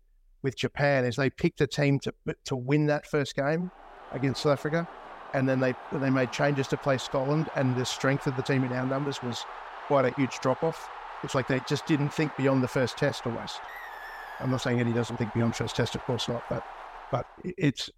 [0.44, 2.14] with Japan, is they picked a team to
[2.46, 3.72] to win that first game
[4.12, 4.88] against South Africa,
[5.34, 8.64] and then they they made changes to play Scotland, and the strength of the team
[8.64, 9.44] in our numbers was
[9.88, 10.90] quite a huge drop off.
[11.24, 13.60] It's like they just didn't think beyond the first test almost.
[14.40, 16.64] I'm not saying Eddie doesn't think beyond first test, of course not, but
[17.12, 17.90] but it's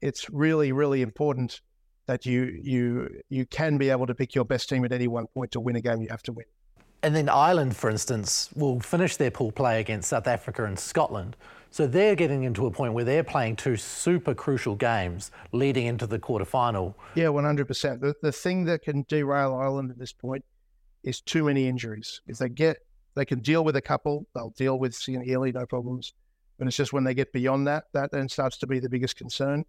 [0.00, 1.60] it's really really important
[2.06, 5.26] that you you you can be able to pick your best team at any one
[5.28, 6.46] point to win a game you have to win.
[7.02, 11.36] And then Ireland, for instance, will finish their pool play against South Africa and Scotland.
[11.70, 16.06] So they're getting into a point where they're playing two super crucial games leading into
[16.06, 16.94] the quarterfinal.
[17.14, 18.00] Yeah, 100%.
[18.00, 20.44] The, the thing that can derail Ireland at this point
[21.02, 22.22] is too many injuries.
[22.26, 22.78] If they get,
[23.16, 26.14] they can deal with a couple, they'll deal with Cian Healy, no problems.
[26.58, 29.16] But it's just when they get beyond that, that then starts to be the biggest
[29.16, 29.64] concern.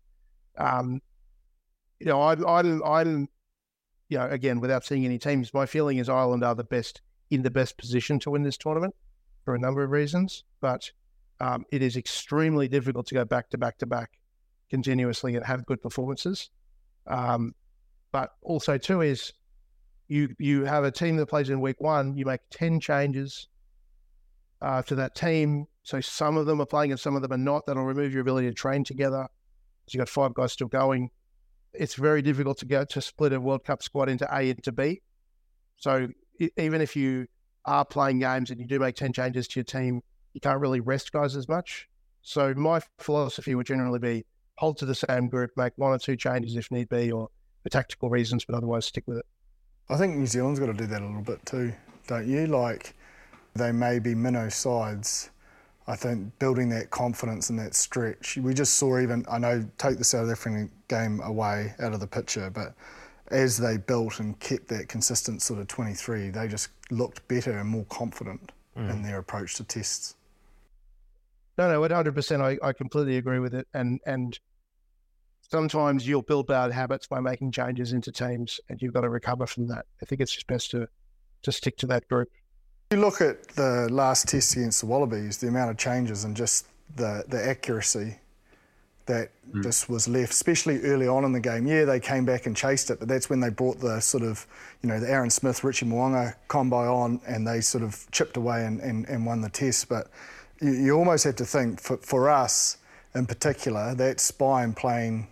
[0.58, 1.02] Um,
[2.00, 3.28] you know, I, I, I, you
[4.12, 7.50] know, again, without seeing any teams, my feeling is Ireland are the best in the
[7.50, 8.96] best position to win this tournament
[9.44, 10.44] for a number of reasons.
[10.62, 10.92] But
[11.40, 14.12] um, it is extremely difficult to go back to back to back
[14.70, 16.50] continuously and have good performances.
[17.08, 17.56] Um,
[18.12, 19.34] but also, too, is
[20.08, 23.48] you you have a team that plays in week one, you make ten changes
[24.62, 25.68] uh, to that team.
[25.86, 27.66] So some of them are playing and some of them are not.
[27.66, 29.28] That'll remove your ability to train together.
[29.88, 31.12] So you've got five guys still going
[31.80, 35.02] it's very difficult to go to split a World Cup squad into A into B.
[35.78, 36.08] So
[36.58, 37.28] even if you
[37.66, 40.02] are playing games and you do make 10 changes to your team,
[40.34, 41.88] you can't really rest guys as much.
[42.22, 44.26] So my philosophy would generally be
[44.58, 47.30] hold to the same group, make one or two changes if need be, or
[47.64, 49.26] for tactical reasons, but otherwise stick with it.
[49.90, 51.74] I think New Zealand's got to do that a little bit too,
[52.08, 52.48] don't you?
[52.48, 52.96] Like
[53.54, 55.30] they may be minnow sides,
[55.88, 58.38] I think building that confidence and that stretch.
[58.38, 62.08] We just saw even, I know, take the South African game away out of the
[62.08, 62.74] picture, but
[63.28, 67.70] as they built and kept that consistent sort of 23, they just looked better and
[67.70, 68.90] more confident mm.
[68.90, 70.16] in their approach to tests.
[71.58, 72.42] No, no, 100%.
[72.42, 73.68] I, I completely agree with it.
[73.74, 74.38] And, and
[75.50, 79.46] sometimes you'll build bad habits by making changes into teams and you've got to recover
[79.46, 79.86] from that.
[80.02, 80.88] I think it's just best to,
[81.44, 82.30] to stick to that group.
[82.96, 86.66] You look at the last test against the Wallabies, the amount of changes and just
[86.96, 88.16] the, the accuracy
[89.06, 89.62] that mm.
[89.62, 91.68] just was left, especially early on in the game.
[91.68, 94.48] Yeah, they came back and chased it, but that's when they brought the sort of,
[94.82, 98.66] you know, the Aaron Smith, Richie Mo'unga combo on and they sort of chipped away
[98.66, 99.90] and, and, and won the test.
[99.90, 100.08] But
[100.62, 102.78] you, you almost have to think, for, for us
[103.14, 105.28] in particular, that spine playing,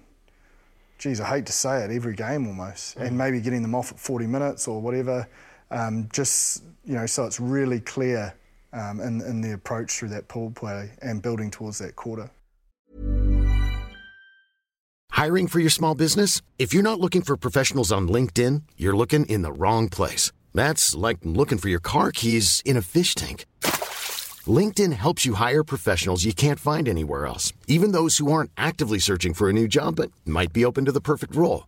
[0.97, 3.07] geez, I hate to say it, every game almost, mm.
[3.07, 5.29] and maybe getting them off at 40 minutes or whatever
[5.73, 8.33] um, just you know, so it's really clear
[8.73, 12.29] um, in, in the approach through that pool play and building towards that quarter.
[15.11, 16.41] Hiring for your small business?
[16.57, 20.31] If you're not looking for professionals on LinkedIn, you're looking in the wrong place.
[20.53, 23.45] That's like looking for your car keys in a fish tank.
[24.45, 28.99] LinkedIn helps you hire professionals you can't find anywhere else, even those who aren't actively
[28.99, 31.67] searching for a new job but might be open to the perfect role.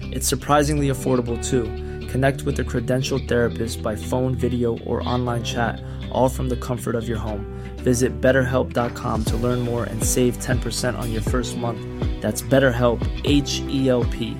[0.11, 1.63] It's surprisingly affordable too.
[2.07, 6.95] Connect with a credentialed therapist by phone, video, or online chat, all from the comfort
[6.95, 7.45] of your home.
[7.77, 11.79] Visit betterhelp.com to learn more and save 10% on your first month.
[12.21, 14.35] That's BetterHelp, H E L P.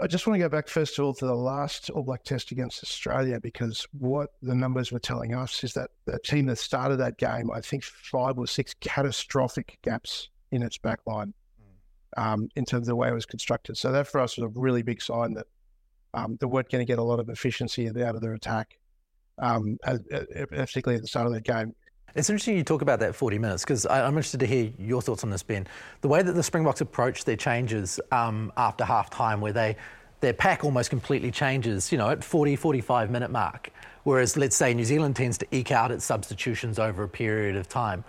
[0.00, 2.50] I just want to go back first of all to the last All Black test
[2.50, 6.96] against Australia because what the numbers were telling us is that the team that started
[6.96, 11.34] that game, I think five or six catastrophic gaps in its back line
[12.16, 13.76] um, in terms of the way it was constructed.
[13.76, 15.46] So that for us was a really big sign that
[16.14, 18.78] um, they weren't going to get a lot of efficiency out of their attack,
[19.38, 21.74] um, particularly at the start of that game.
[22.14, 25.22] It's interesting you talk about that 40 minutes because I'm interested to hear your thoughts
[25.22, 25.66] on this, Ben.
[26.00, 29.76] The way that the Springboks approach their changes um, after half time, where they
[30.20, 33.70] their pack almost completely changes, you know, at 40, 45 minute mark.
[34.04, 37.68] Whereas, let's say, New Zealand tends to eke out its substitutions over a period of
[37.68, 38.02] time.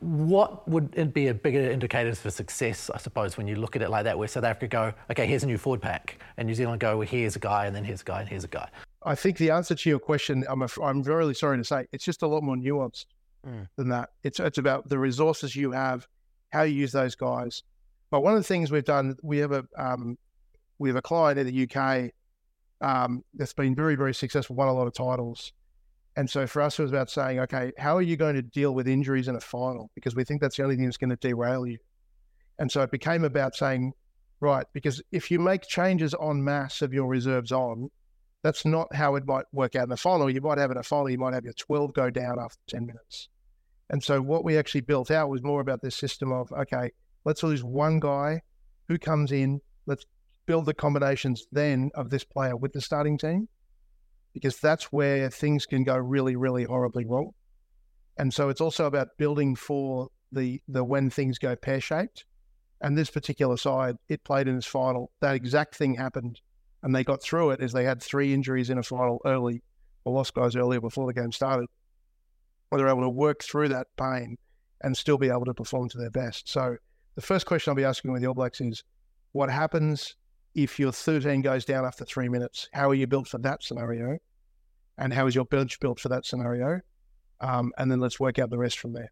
[0.00, 3.82] What would it be a bigger indicator for success, I suppose, when you look at
[3.82, 6.54] it like that, where South Africa go, okay, here's a new forward pack, and New
[6.54, 8.68] Zealand go, well, here's a guy, and then here's a guy, and here's a guy?
[9.04, 12.04] I think the answer to your question, I'm, a, I'm really sorry to say, it's
[12.04, 13.06] just a lot more nuanced
[13.46, 13.68] mm.
[13.76, 14.10] than that.
[14.22, 16.06] It's, it's about the resources you have,
[16.50, 17.62] how you use those guys.
[18.10, 20.16] But one of the things we've done, we have a, um,
[20.78, 22.10] we have a client in the UK
[22.80, 25.52] um, that's been very, very successful, won a lot of titles.
[26.16, 28.72] And so for us, it was about saying, okay, how are you going to deal
[28.72, 29.90] with injuries in a final?
[29.94, 31.78] Because we think that's the only thing that's going to derail you.
[32.58, 33.94] And so it became about saying,
[34.40, 37.90] right, because if you make changes on mass of your reserves on,
[38.42, 40.30] that's not how it might work out in the final.
[40.30, 42.86] You might have in a final, you might have your 12 go down after 10
[42.86, 43.28] minutes.
[43.90, 46.90] And so what we actually built out was more about this system of, okay,
[47.24, 48.40] let's lose one guy
[48.86, 50.04] who comes in, let's
[50.46, 53.48] build the combinations then of this player with the starting team
[54.34, 57.30] because that's where things can go really, really horribly wrong.
[58.18, 62.26] And so it's also about building for the the when things go pear shaped.
[62.80, 65.10] And this particular side, it played in its final.
[65.20, 66.40] That exact thing happened,
[66.82, 69.62] and they got through it as they had three injuries in a final early,
[70.04, 71.66] or lost guys earlier before the game started.
[72.70, 74.36] But they're able to work through that pain
[74.82, 76.48] and still be able to perform to their best.
[76.48, 76.76] So
[77.14, 78.82] the first question I'll be asking with the All Blacks is,
[79.32, 80.16] what happens
[80.54, 84.18] if your 13 goes down after three minutes, how are you built for that scenario?
[84.98, 86.80] And how is your bench built for that scenario?
[87.40, 89.10] Um, and then let's work out the rest from there.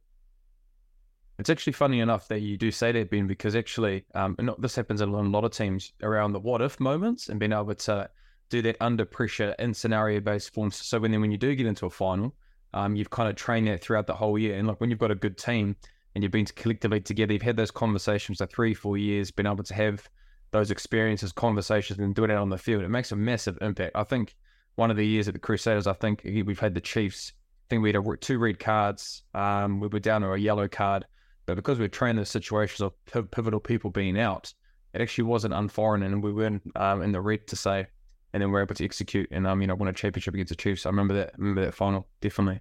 [1.38, 5.00] It's actually funny enough that you do say that, Ben, because actually, um, this happens
[5.00, 8.08] in a lot of teams around the what if moments and being able to
[8.48, 10.76] do that under pressure in scenario based forms.
[10.76, 12.34] So when then when you do get into a final,
[12.74, 14.56] um, you've kind of trained that throughout the whole year.
[14.56, 15.74] And like when you've got a good team
[16.14, 19.64] and you've been collectively together, you've had those conversations for three, four years, been able
[19.64, 20.08] to have
[20.52, 23.96] those experiences, conversations, and doing it on the field, it makes a massive impact.
[23.96, 24.36] I think
[24.76, 27.32] one of the years at the Crusaders, I think we've had the Chiefs.
[27.34, 29.22] I think we had a, two red cards.
[29.34, 31.06] Um, we were down to a yellow card,
[31.46, 32.92] but because we are trained in situations of
[33.30, 34.52] pivotal people being out,
[34.92, 37.86] it actually wasn't unforeign, and we weren't um, in the red to say,
[38.32, 40.50] and then we are able to execute and um, you know win a championship against
[40.50, 40.84] the Chiefs.
[40.84, 41.28] I remember that.
[41.28, 42.60] I remember that final definitely.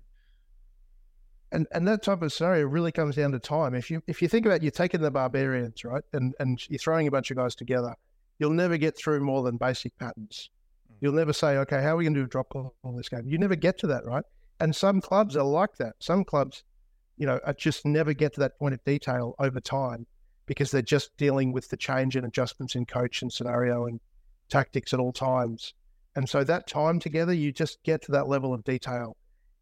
[1.51, 3.75] And and that type of scenario really comes down to time.
[3.75, 7.07] If you if you think about you're taking the barbarians, right, and and you're throwing
[7.07, 7.93] a bunch of guys together,
[8.39, 10.49] you'll never get through more than basic patterns.
[10.89, 10.95] Mm.
[11.01, 13.09] You'll never say, okay, how are we going to do a drop goal on this
[13.09, 13.23] game?
[13.25, 14.23] You never get to that, right?
[14.59, 15.95] And some clubs are like that.
[15.99, 16.63] Some clubs,
[17.17, 20.05] you know, just never get to that point of detail over time
[20.45, 23.99] because they're just dealing with the change and adjustments in coach and scenario and
[24.49, 25.73] tactics at all times.
[26.15, 29.15] And so that time together, you just get to that level of detail.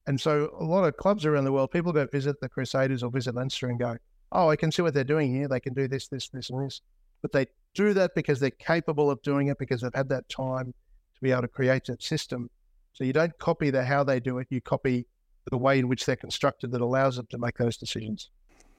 [0.10, 3.12] And so a lot of clubs around the world, people go visit the Crusaders or
[3.12, 3.96] visit Leinster and go,
[4.32, 5.48] oh, I can see what they're doing here.
[5.48, 6.82] They can do this, this, this, and this.
[7.22, 7.46] But they
[7.76, 10.74] do that because they're capable of doing it because they've had that time
[11.14, 12.50] to be able to create that system.
[12.94, 15.06] So you don't copy the how they do it, you copy
[15.52, 18.32] the way in which they're constructed that allows them to make those decisions.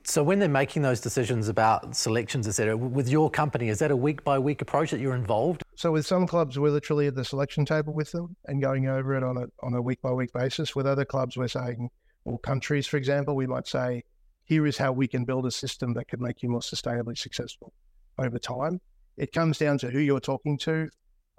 [0.03, 3.97] So when they're making those decisions about selections, etc., with your company, is that a
[3.97, 5.63] week by week approach that you're involved?
[5.81, 9.17] So with some clubs, we're literally at the selection table with them and going over
[9.17, 10.77] it on a on a week by week basis.
[10.77, 11.89] With other clubs, we're saying,
[12.27, 14.05] or countries, for example, we might say,
[14.45, 17.73] here is how we can build a system that can make you more sustainably successful
[18.19, 18.83] over time.
[19.17, 20.91] It comes down to who you're talking to.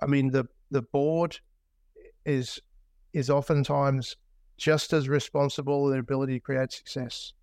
[0.02, 1.38] I mean, the the board
[2.26, 2.60] is
[3.14, 4.16] is oftentimes
[4.58, 7.34] just as responsible their ability to create success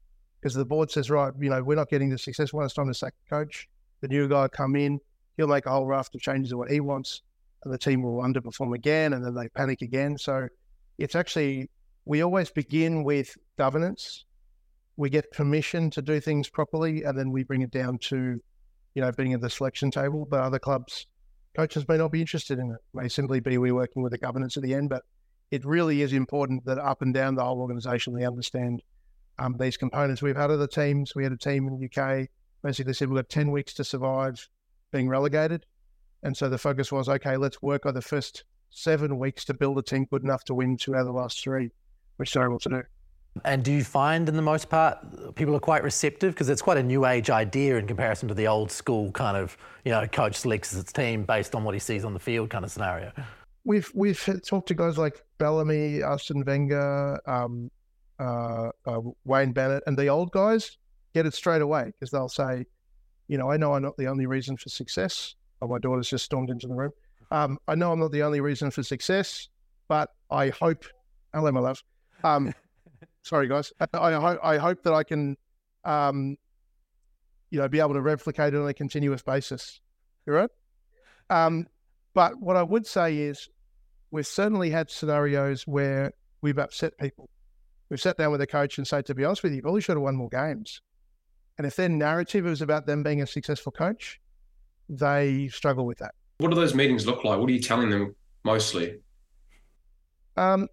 [0.41, 2.53] because the board says, right, you know, we're not getting the success.
[2.53, 3.69] Well, it's time to sack the coach.
[4.01, 4.99] The new guy come in,
[5.39, 7.23] he'll make a whole raft of changes of what he wants,
[7.65, 10.19] and the team will underperform again, and then they panic again.
[10.19, 10.49] So
[10.99, 11.71] it's actually
[12.05, 14.27] we always begin with governance.
[14.97, 18.41] We get permission to do things properly, and then we bring it down to,
[18.95, 20.27] you know, being at the selection table.
[20.29, 21.07] But other clubs
[21.57, 22.75] coaches may not be interested in it.
[22.75, 25.03] it may simply be we're working with the governance at the end, but
[25.51, 28.83] it really is important that up and down the whole organisation they understand
[29.39, 30.21] um, these components.
[30.21, 31.15] We've had other teams.
[31.15, 32.29] We had a team in the UK
[32.63, 34.49] basically said we've got ten weeks to survive
[34.91, 35.67] being relegated,
[36.23, 37.37] and so the focus was okay.
[37.37, 40.77] Let's work on the first seven weeks to build a team good enough to win
[40.77, 41.71] two out of the last three,
[42.17, 42.83] which they're able to do.
[43.45, 44.99] And do you find, in the most part,
[45.37, 48.49] people are quite receptive because it's quite a new age idea in comparison to the
[48.49, 52.05] old school kind of, you know, coach selects his team based on what he sees
[52.05, 53.13] on the field kind of scenario.
[53.65, 57.71] We've we've talked to guys like Bellamy, Arsene Wenger, um,
[58.19, 60.77] uh, uh, Wayne Bennett, and the old guys
[61.15, 62.65] get it straight away because they'll say,
[63.29, 65.35] you know, I know I'm not the only reason for success.
[65.61, 66.93] Oh, my daughter's just stormed into the room.
[67.31, 69.49] Um, I know I'm not the only reason for success,
[69.87, 70.85] but I hope,
[71.35, 71.83] hello, my love.
[72.25, 72.55] Um,
[73.23, 73.73] sorry, guys.
[73.81, 75.37] I, I, I, hope that I can,
[75.85, 76.37] um,
[77.51, 79.81] you know, be able to replicate it on a continuous basis.
[80.27, 80.51] You right?
[81.29, 81.67] Um,
[82.15, 83.49] but what I would say is,
[84.11, 87.29] we've certainly had scenarios where we've upset people.
[87.91, 89.81] We've sat down with a coach and said, to be honest with you, you probably
[89.81, 90.81] should have won more games.
[91.59, 94.21] And if their narrative is about them being a successful coach,
[94.89, 96.15] they struggle with that.
[96.39, 97.41] What do those meetings look like?
[97.41, 99.01] What are you telling them mostly?
[100.37, 100.69] Um,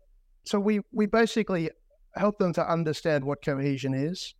[0.45, 1.71] so we we basically
[2.15, 4.35] help them to understand what cohesion is,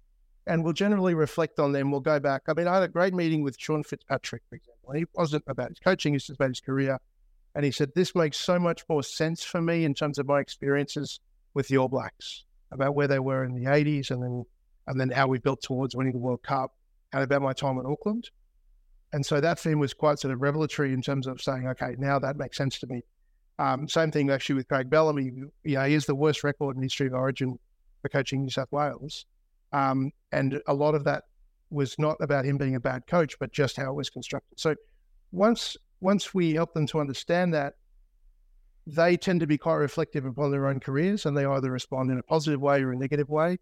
[0.45, 1.89] and we'll generally reflect on them.
[1.89, 2.43] We'll go back.
[2.47, 4.93] I mean, I had a great meeting with Sean Fitzpatrick, for example.
[4.93, 6.99] He wasn't about his coaching; was about his career,
[7.55, 10.39] and he said this makes so much more sense for me in terms of my
[10.39, 11.19] experiences
[11.55, 14.45] with the All Blacks about where they were in the '80s, and then
[14.88, 16.71] and then how we built towards winning the World Cup,
[17.13, 18.29] and about my time in Auckland.
[19.13, 22.19] And so that theme was quite sort of revelatory in terms of saying, okay, now
[22.19, 23.01] that makes sense to me.
[23.57, 25.31] Um, same thing actually with Craig Bellamy.
[25.63, 27.57] You know, he is the worst record in history of Origin
[28.01, 29.25] for coaching New South Wales.
[29.71, 31.23] Um, and a lot of that
[31.69, 34.59] was not about him being a bad coach, but just how it was constructed.
[34.59, 34.75] So
[35.31, 37.75] once once we help them to understand that,
[38.86, 42.19] they tend to be quite reflective upon their own careers and they either respond in
[42.19, 43.57] a positive way or a negative way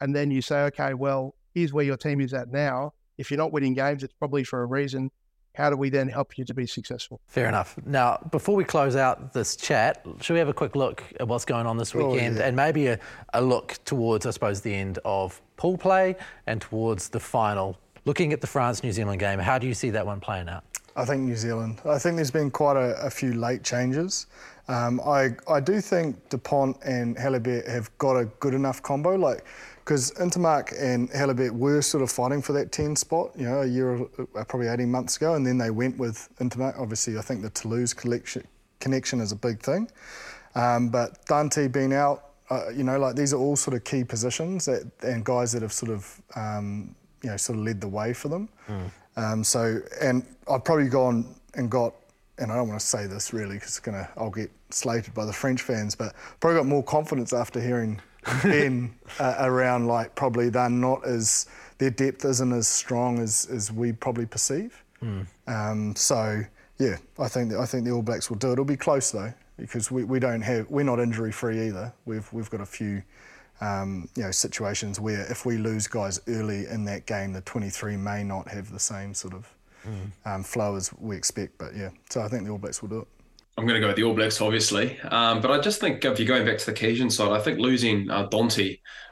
[0.00, 2.94] and then you say, okay, well, here's where your team is at now.
[3.16, 5.10] If you're not winning games, it's probably for a reason.
[5.54, 7.20] How do we then help you to be successful?
[7.26, 7.76] Fair enough.
[7.84, 11.44] Now, before we close out this chat, should we have a quick look at what's
[11.44, 12.46] going on this weekend oh, yeah.
[12.46, 12.98] and maybe a,
[13.34, 16.14] a look towards, I suppose, the end of pool play
[16.46, 17.76] and towards the final?
[18.04, 20.62] Looking at the France New Zealand game, how do you see that one playing out?
[20.94, 21.80] I think New Zealand.
[21.84, 24.26] I think there's been quite a, a few late changes.
[24.68, 29.16] Um, I I do think Dupont and Jalibert have got a good enough combo.
[29.16, 29.44] Like
[29.88, 33.66] because Ntamack and Jalibert were sort of fighting for that 10 spot, you know, a
[33.66, 36.78] year, uh, probably 18 months ago, and then they went with Ntamack.
[36.78, 38.46] Obviously, I think the Toulouse collection,
[38.80, 39.90] connection is a big thing.
[40.54, 44.04] Um, but Danty being out, uh, you know, like these are all sort of key
[44.04, 47.88] positions that, and guys that have sort of, um, you know, sort of led the
[47.88, 48.50] way for them.
[48.68, 48.90] Mm.
[49.16, 51.94] Um, so, and I've probably gone and got,
[52.36, 55.24] and I don't want to say this really because it's gonna, I'll get slated by
[55.24, 58.02] the French fans, but probably got more confidence after hearing
[58.44, 61.46] in uh, around like probably they're not as
[61.78, 64.82] their depth isn't as strong as, as we probably perceive.
[65.02, 65.26] Mm.
[65.46, 66.42] Um, so
[66.78, 68.52] yeah, I think I think the All Blacks will do it.
[68.54, 71.92] It'll be close though because we, we don't have we're not injury free either.
[72.04, 73.02] We've we've got a few
[73.60, 77.96] um, you know situations where if we lose guys early in that game, the 23
[77.96, 79.48] may not have the same sort of
[79.86, 80.10] mm.
[80.24, 81.58] um, flow as we expect.
[81.58, 83.08] But yeah, so I think the All Blacks will do it.
[83.58, 85.00] I'm going to go with the All Blacks, obviously.
[85.00, 87.58] Um, but I just think if you're going back to the Cajun side, I think
[87.58, 88.28] losing uh,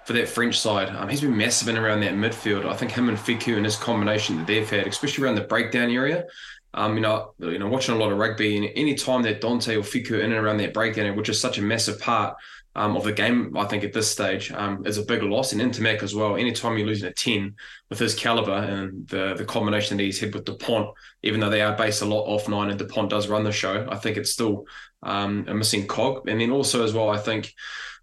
[0.06, 2.64] for that French side, um, he's been massive in around that midfield.
[2.64, 5.90] I think him and Fickou and his combination that they've had, especially around the breakdown
[5.90, 6.26] area.
[6.74, 9.76] Um, you know, you know, watching a lot of rugby, and any time that Danty
[9.76, 12.36] or Fickou in and around that breakdown, which is such a massive part
[12.76, 15.52] um, of the game, I think at this stage um, is a big loss.
[15.52, 16.36] And Ntamack as well.
[16.36, 17.56] Anytime you're losing a 10
[17.90, 20.90] with his caliber and the the combination that he's had with Dupont,
[21.24, 23.88] even though they are based a lot off nine and Dupont does run the show,
[23.90, 24.66] I think it's still
[25.02, 26.28] um, a missing cog.
[26.28, 27.52] And then also as well, I think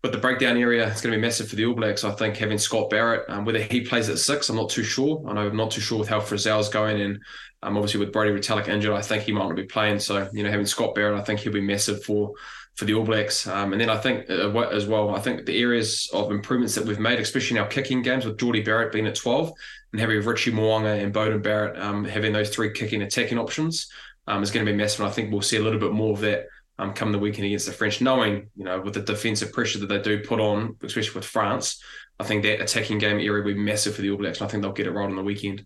[0.04, 2.04] with the breakdown area, is going to be massive for the All Blacks.
[2.04, 5.24] I think having Scott Barrett, um, whether he plays at six, I'm not too sure.
[5.28, 7.20] I know I'm not too sure with how Frizell's going, and
[7.64, 10.00] um, obviously with Brodie Retallick injured, I think he might not be playing.
[10.00, 12.34] So you know, having Scott Barrett, I think he'll be massive for
[12.76, 13.48] for the All Blacks.
[13.48, 16.86] Um, and then I think uh, as well, I think the areas of improvements that
[16.86, 19.54] we've made, especially in our kicking games with Jordie Barrett being at 12
[19.94, 23.90] and having Richie Mo'unga and Beauden Barrett um, having those three kicking attacking options
[24.28, 25.02] um, is going to be massive.
[25.02, 26.48] And I think we'll see a little bit more of that
[26.80, 29.88] um, come the weekend against the French, knowing, you know, with the defensive pressure that
[29.88, 31.82] they do put on, especially with France,
[32.20, 34.40] I think that attacking game area will be massive for the All Blacks.
[34.40, 35.66] And I think they'll get it right on the weekend.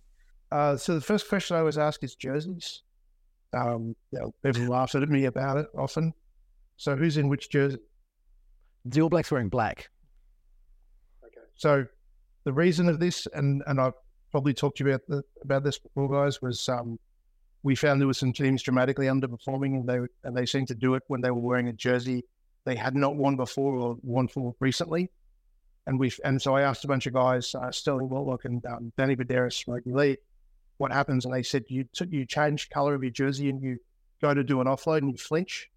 [0.51, 2.83] Uh, so the first question I always ask is jerseys.
[3.53, 6.13] Um, you know, people laugh at me about it often.
[6.77, 7.79] So who's in which jersey?
[8.85, 9.89] The All Blacks wearing black.
[11.23, 11.45] Okay.
[11.55, 11.85] So
[12.43, 13.93] the reason of this, and and I've
[14.31, 16.99] probably talked to you about the, about this before, guys, was um,
[17.63, 20.95] we found there were some teams dramatically underperforming, and they and they seemed to do
[20.95, 22.23] it when they were wearing a jersey
[22.67, 25.09] they had not won before or won for recently.
[25.85, 28.91] And we and so I asked a bunch of guys, uh, Stirling Mortlock and um,
[28.97, 30.17] Danny Buderus, Rugby League,
[30.75, 31.23] what happens?
[31.23, 33.77] And they said you t- you change color of your jersey and you
[34.21, 35.69] go to do an offload and you flinch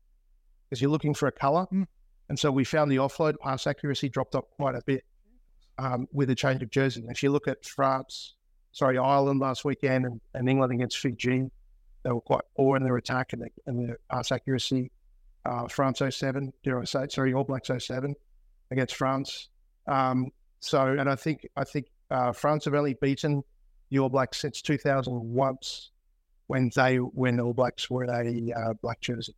[0.68, 1.66] because you're looking for a color.
[1.72, 1.86] Mm.
[2.28, 5.04] And so we found the offload pass accuracy dropped off quite a bit
[5.78, 7.04] um, with a change of jersey.
[7.08, 8.34] If you look at France,
[8.72, 11.50] sorry, Ireland last weekend and, and England against Fiji,
[12.02, 14.90] they were quite poor in their attack and, the, and their pass accuracy.
[15.44, 18.14] Uh, France 07, dare I say, sorry, All Blacks 07
[18.70, 19.48] against France.
[19.86, 20.30] Um,
[20.60, 23.42] so, and I think I think uh, France have only beaten
[23.90, 25.90] the All Blacks since 2000 once
[26.46, 29.34] when they when All Blacks were in a uh, black jersey.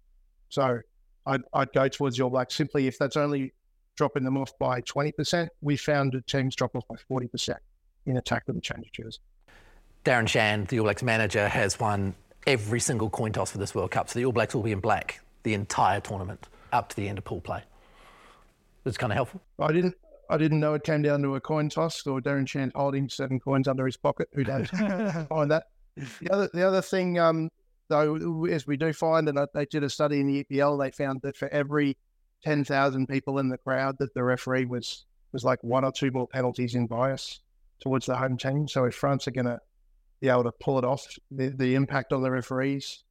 [0.49, 0.81] So
[1.27, 3.53] I'd, I'd go towards the All Blacks simply if that's only
[3.97, 5.49] dropping them off by 20%.
[5.61, 7.57] We found the teams drop off by 40%
[8.07, 9.21] in attack with a change of jersey.
[10.05, 12.15] Darren Shand, the All Blacks manager, has won
[12.47, 14.09] every single coin toss for this World Cup.
[14.09, 17.19] So the All Blacks will be in black the entire tournament up to the end
[17.19, 17.63] of pool play.
[18.85, 19.41] It's kind of helpful.
[19.59, 19.95] I didn't.
[20.31, 23.39] I didn't know it came down to a coin toss or Darren Shand holding seven
[23.39, 24.29] coins under his pocket.
[24.33, 24.69] Who knows?
[25.29, 25.65] find that.
[25.97, 27.51] The other, the other thing, um,
[27.89, 31.21] though, as we do find, and they did a study in the EPL, they found
[31.23, 31.99] that for every
[32.43, 36.11] ten thousand people in the crowd, that the referee was was like one or two
[36.11, 37.41] more penalties in bias
[37.81, 38.69] towards the home team.
[38.69, 39.61] So if France are going to
[40.23, 43.03] be able to pull it off, the, the impact on the referees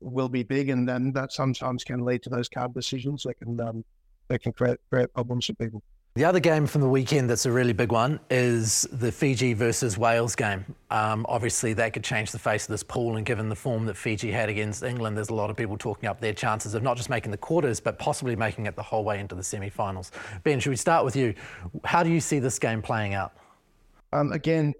[0.00, 3.60] will be big, and then that sometimes can lead to those card decisions that can
[3.60, 3.84] um,
[4.28, 5.82] that can create, create problems for people.
[6.14, 9.96] The other game from the weekend that's a really big one is the Fiji versus
[9.96, 10.64] Wales game.
[10.90, 13.96] Um, obviously, that could change the face of this pool, and given the form that
[13.96, 16.96] Fiji had against England, there's a lot of people talking up their chances of not
[16.96, 20.12] just making the quarters, but possibly making it the whole way into the semi finals.
[20.44, 21.34] Ben, should we start with you?
[21.84, 23.32] How do you see this game playing out?
[24.12, 24.74] Um, again,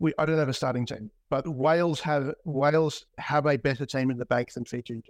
[0.00, 4.10] we, I don't have a starting team, but Wales have Wales have a better team
[4.10, 5.02] in the bank than Fiji.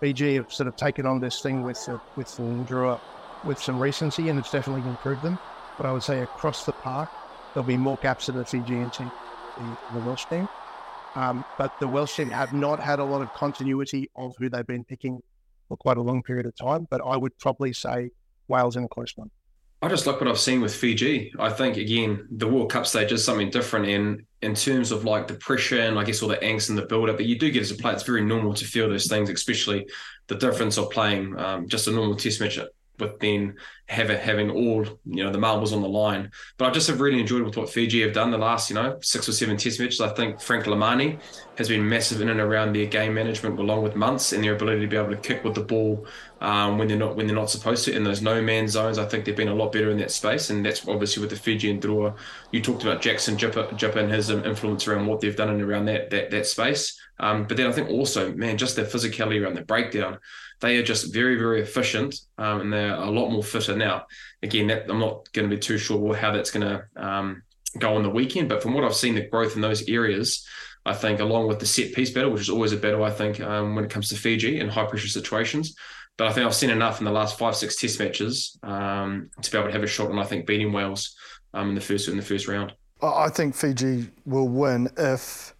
[0.00, 3.00] Fiji have sort of taken on this thing with uh, with Drua
[3.44, 5.38] with some recency, and it's definitely improved them.
[5.76, 7.10] But I would say across the park,
[7.52, 9.10] there'll be more gaps in the Fijian team
[9.58, 10.48] than the Welsh team.
[11.16, 14.66] Um, but the Welsh team have not had a lot of continuity of who they've
[14.66, 15.20] been picking
[15.68, 16.86] for quite a long period of time.
[16.88, 18.10] But I would probably say
[18.48, 19.30] Wales in a close one.
[19.82, 21.32] I just like what I've seen with Fiji.
[21.38, 25.28] I think again the World Cup stage is something different in in terms of like
[25.28, 27.16] the pressure and I guess all the angst and the build up.
[27.16, 29.86] But you do get as a player, it's very normal to feel those things, especially
[30.28, 32.58] the difference of playing um, just a normal test match
[32.98, 33.56] with then
[33.88, 36.30] having having all you know the marbles on the line.
[36.58, 38.98] But I just have really enjoyed with what Fiji have done the last you know
[39.00, 40.00] six or seven Test matches.
[40.00, 41.20] I think Frank Lomani
[41.56, 44.80] has been massive in and around their game management, along with Muntz and their ability
[44.80, 46.06] to be able to kick with the ball
[46.40, 48.98] um, when they're not when they're not supposed to in those no man zones.
[48.98, 51.36] I think they've been a lot better in that space, and that's obviously with the
[51.36, 51.86] Fiji and.
[52.50, 55.86] You talked about Jackson Jipper, Jipper and his influence around what they've done and around
[55.86, 56.98] that that that space.
[57.18, 60.18] Um, but then I think also, man, just their physicality around the breakdown
[60.60, 64.06] they are just very, very efficient um, and they're a lot more fitter now.
[64.42, 67.42] Again, that, I'm not going to be too sure how that's going to um,
[67.78, 70.46] go on the weekend, but from what I've seen, the growth in those areas,
[70.84, 73.40] I think, along with the set piece battle, which is always a battle, I think,
[73.40, 75.74] um, when it comes to Fiji in high pressure situations.
[76.16, 79.50] But I think I've seen enough in the last five, six test matches um, to
[79.50, 81.14] be able to have a shot on, I think, beating Wales
[81.52, 82.72] um, in the first in the first round.
[83.02, 85.54] I think Fiji will win if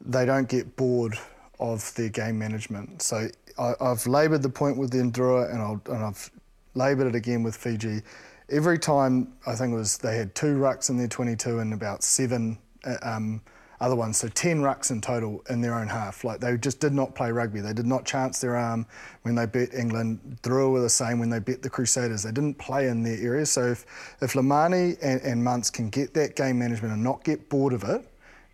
[0.00, 1.18] they don't get bored
[1.60, 3.02] of their game management.
[3.02, 3.28] So
[3.58, 6.30] I, have laboured the point with the Ndrua and, i and I've
[6.74, 8.02] laboured it again with Fiji.
[8.50, 12.02] Every time I think it was they had two rucks in their 22 and about
[12.02, 13.42] seven uh, um,
[13.80, 16.24] other ones, so 10 rucks in total in their own half.
[16.24, 17.60] Like they just did not play rugby.
[17.60, 18.86] They did not chance their arm
[19.22, 20.38] when they beat England.
[20.42, 22.24] Drua were the same when they beat the Crusaders.
[22.24, 23.46] They didn't play in their area.
[23.46, 27.48] So if, if Lomani and, and Muntz can get that game management and not get
[27.48, 28.04] bored of it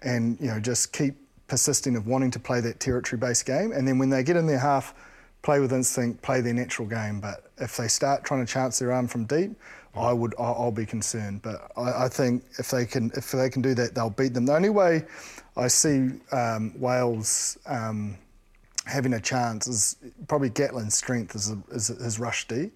[0.02, 1.16] and you know just keep
[1.46, 4.58] persisting of wanting to play that territory-based game, and then when they get in their
[4.58, 4.94] half,
[5.42, 7.20] play with instinct, play their natural game.
[7.20, 9.52] But if they start trying to chance their arm from deep,
[9.94, 11.42] I would I'll be concerned.
[11.42, 14.46] But I, I think if they can if they can do that, they'll beat them.
[14.46, 15.04] The only way
[15.56, 17.58] I see um, Wales.
[17.66, 18.18] Um,
[18.86, 19.96] having a chance is
[20.28, 22.70] probably Gatland's strength is, is his rush D,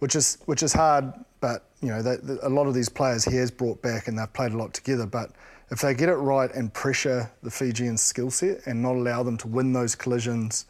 [0.00, 1.12] which is which is hard.
[1.40, 4.32] But you know, they, a lot of these players he has brought back and they've
[4.32, 5.06] played a lot together.
[5.06, 5.30] But
[5.70, 9.36] if they get it right and pressure the Fijian skill set and not allow them
[9.38, 10.66] to win those collisions,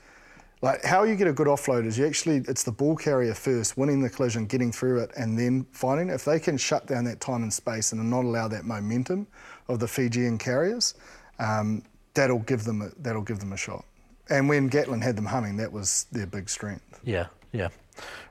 [0.62, 3.76] like how you get a good offload is you actually it's the ball carrier first,
[3.76, 6.08] winning the collision, getting through it, and then finding.
[6.08, 9.26] If they can shut down that time and space and not allow that momentum
[9.68, 10.94] of the Fijian carriers,
[11.38, 11.82] um,
[12.14, 13.84] that'll give them a, that'll give them a shot.
[14.30, 17.00] And when Gatland had them humming, that was their big strength.
[17.04, 17.68] Yeah, yeah.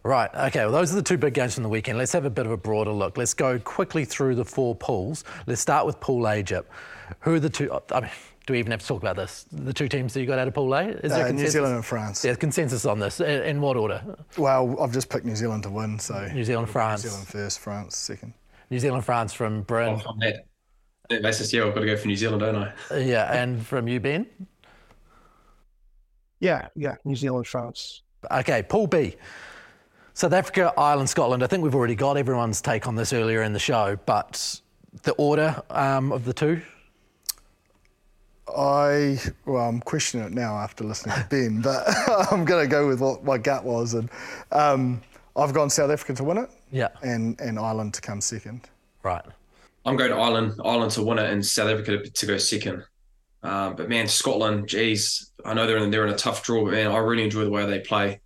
[0.03, 1.97] Right, okay, well, those are the two big games from the weekend.
[1.97, 3.17] Let's have a bit of a broader look.
[3.17, 5.23] Let's go quickly through the four pools.
[5.47, 6.71] Let's start with Pool A, Egypt.
[7.21, 7.71] Who are the two?
[7.91, 8.11] I mean,
[8.45, 9.45] do we even have to talk about this?
[9.51, 10.83] The two teams that you got out of Pool A?
[10.83, 12.23] Is uh, New Zealand and France.
[12.23, 13.19] Yeah, consensus on this.
[13.19, 14.03] In, in, what order?
[14.37, 17.03] Well, I've just picked New Zealand to win, so New Zealand, France.
[17.03, 18.33] New Zealand first, France second.
[18.69, 20.01] New Zealand, France from Bryn.
[20.05, 20.45] Oh, that.
[21.09, 22.97] That basis, yeah, I've got to go for New Zealand, don't I?
[22.97, 24.25] Yeah, and from you, Ben?
[26.39, 28.01] Yeah, yeah, New Zealand, France.
[28.31, 29.15] Okay, Pool B.
[30.15, 31.43] South Africa, Ireland, Scotland.
[31.43, 34.61] I think we've already got everyone's take on this earlier in the show, but
[35.03, 36.61] the order um, of the two?
[38.47, 41.83] I well, I'm questioning it now after listening to Ben, but
[42.31, 44.09] I'm going to go with what my gut was, and
[44.53, 45.01] um,
[45.35, 48.69] I've gone South Africa to win it, yeah, and and Ireland to come second.
[49.03, 49.25] Right.
[49.85, 52.85] I'm going to Ireland, Ireland to win it, and South Africa to, to go second.
[53.43, 56.71] Um, but man, Scotland, geez, I know they're in they're in a tough draw, but
[56.71, 58.21] man, I really enjoy the way they play.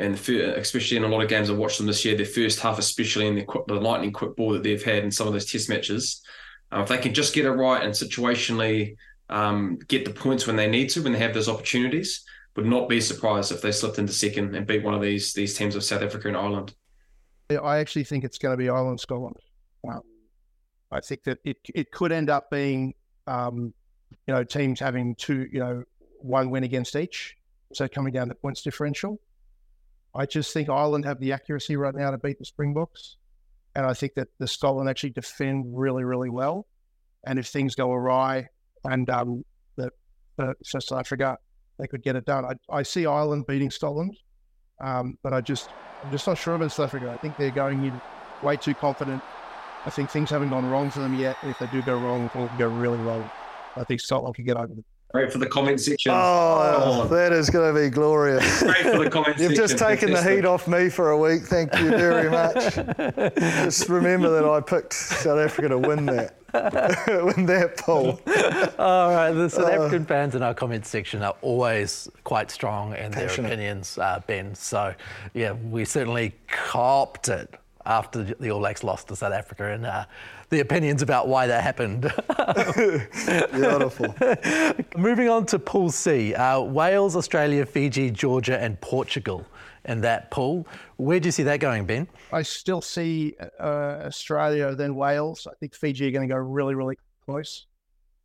[0.00, 2.60] And the, especially in a lot of games I've watched them this year, their first
[2.60, 5.50] half, especially in the, the lightning quick ball that they've had in some of those
[5.50, 6.22] test matches,
[6.70, 8.96] um, if they can just get it right and situationally
[9.30, 12.24] um, get the points when they need to, when they have those opportunities,
[12.56, 15.56] would not be surprised if they slipped into second and beat one of these these
[15.56, 16.74] teams of South Africa and Ireland.
[17.50, 19.36] I actually think it's going to be Ireland Scotland.
[19.82, 20.02] Wow.
[20.90, 22.94] I think that it it could end up being,
[23.26, 23.72] um,
[24.26, 25.84] you know, teams having two, you know,
[26.20, 27.36] one win against each,
[27.72, 29.20] so coming down to points differential.
[30.14, 33.16] I just think Ireland have the accuracy right now to beat the Springboks.
[33.74, 36.66] And I think that the Scotland actually defend really, really well.
[37.26, 38.48] And if things go awry
[38.84, 39.44] and um,
[39.76, 39.90] the,
[40.36, 41.38] the South Africa,
[41.78, 42.44] they could get it done.
[42.44, 44.16] I, I see Ireland beating Scotland,
[44.80, 45.68] um, but I just,
[46.02, 47.10] I'm just not sure about South Africa.
[47.10, 48.00] I think they're going in
[48.42, 49.22] way too confident.
[49.84, 51.36] I think things haven't gone wrong for them yet.
[51.42, 53.30] And If they do go wrong, it will go really wrong.
[53.76, 54.84] I think Scotland could get over them.
[55.12, 56.12] Great for the comment section.
[56.14, 58.62] Oh, that is going to be glorious.
[58.62, 59.42] Great for the comment section.
[59.50, 60.28] You've just taken Fantastic.
[60.28, 61.44] the heat off me for a week.
[61.44, 62.74] Thank you very much.
[63.34, 66.34] just remember that I picked South Africa to win that,
[67.24, 68.20] win that poll.
[68.78, 73.10] All right, the South African fans in our comment section are always quite strong in
[73.10, 74.54] their opinions, uh, Ben.
[74.54, 74.94] So,
[75.32, 80.04] yeah, we certainly copped it after the All Blacks lost to South Africa and uh,
[80.50, 82.02] the opinions about why that happened.
[83.52, 84.14] Beautiful.
[84.96, 89.46] Moving on to Pool C, uh, Wales, Australia, Fiji, Georgia, and Portugal
[89.84, 90.66] in that pool.
[90.96, 92.08] Where do you see that going, Ben?
[92.32, 95.46] I still see uh, Australia, then Wales.
[95.50, 97.66] I think Fiji are going to go really, really close.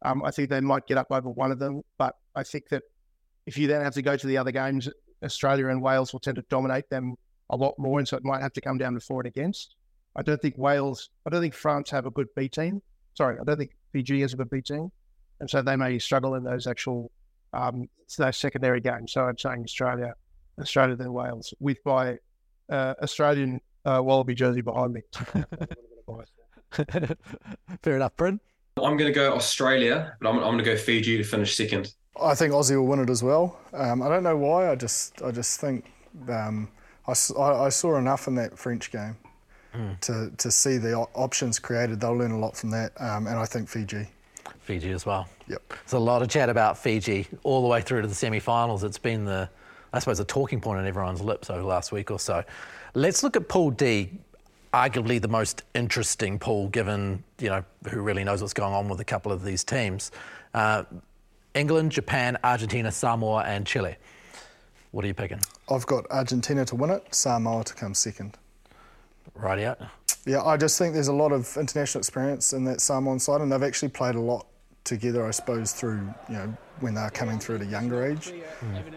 [0.03, 2.83] Um, I think they might get up over one of them, but I think that
[3.45, 4.89] if you then have to go to the other games,
[5.23, 7.15] Australia and Wales will tend to dominate them
[7.49, 9.75] a lot more, and so it might have to come down to for and against.
[10.15, 12.81] I don't think Wales, I don't think France have a good B team.
[13.15, 14.91] Sorry, I don't think Fiji has a good B team,
[15.39, 17.11] and so they may struggle in those actual
[17.53, 17.87] um,
[18.17, 19.11] those secondary games.
[19.13, 20.13] So I'm saying Australia,
[20.59, 22.17] Australia then Wales, with my
[22.69, 25.01] uh, Australian uh, Wallaby jersey behind me.
[27.83, 28.39] Fair enough, Bryn.
[28.77, 31.93] I'm going to go Australia, but I'm, I'm going to go Fiji to finish second.
[32.21, 33.59] I think Aussie will win it as well.
[33.73, 34.69] Um, I don't know why.
[34.69, 35.91] I just, I just think
[36.29, 36.69] um,
[37.07, 39.17] I, s- I- I saw enough in that French game
[40.01, 41.99] to, to see the options created.
[41.99, 44.07] They'll learn a lot from that, um, and I think Fiji.
[44.61, 45.27] Fiji as well.
[45.47, 45.61] Yep.
[45.69, 48.83] There's a lot of chat about Fiji all the way through to the semi-finals.
[48.83, 49.49] It's been the,
[49.91, 52.43] I suppose, a talking point on everyone's lips over the last week or so.
[52.93, 54.11] Let's look at Pool D,
[54.73, 58.99] arguably the most interesting pool, given you know who really knows what's going on with
[58.99, 60.11] a couple of these teams.
[60.53, 60.83] Uh,
[61.53, 63.95] England, Japan, Argentina, Samoa, and Chile.
[64.91, 65.39] What are you picking?
[65.69, 68.37] I've got Argentina to win it, Samoa to come second.
[69.35, 69.79] Right out.
[70.25, 73.51] Yeah, I just think there's a lot of international experience in that Samoan side, and
[73.51, 74.47] they've actually played a lot
[74.83, 78.33] together, I suppose, through you know when they're coming through at a younger age.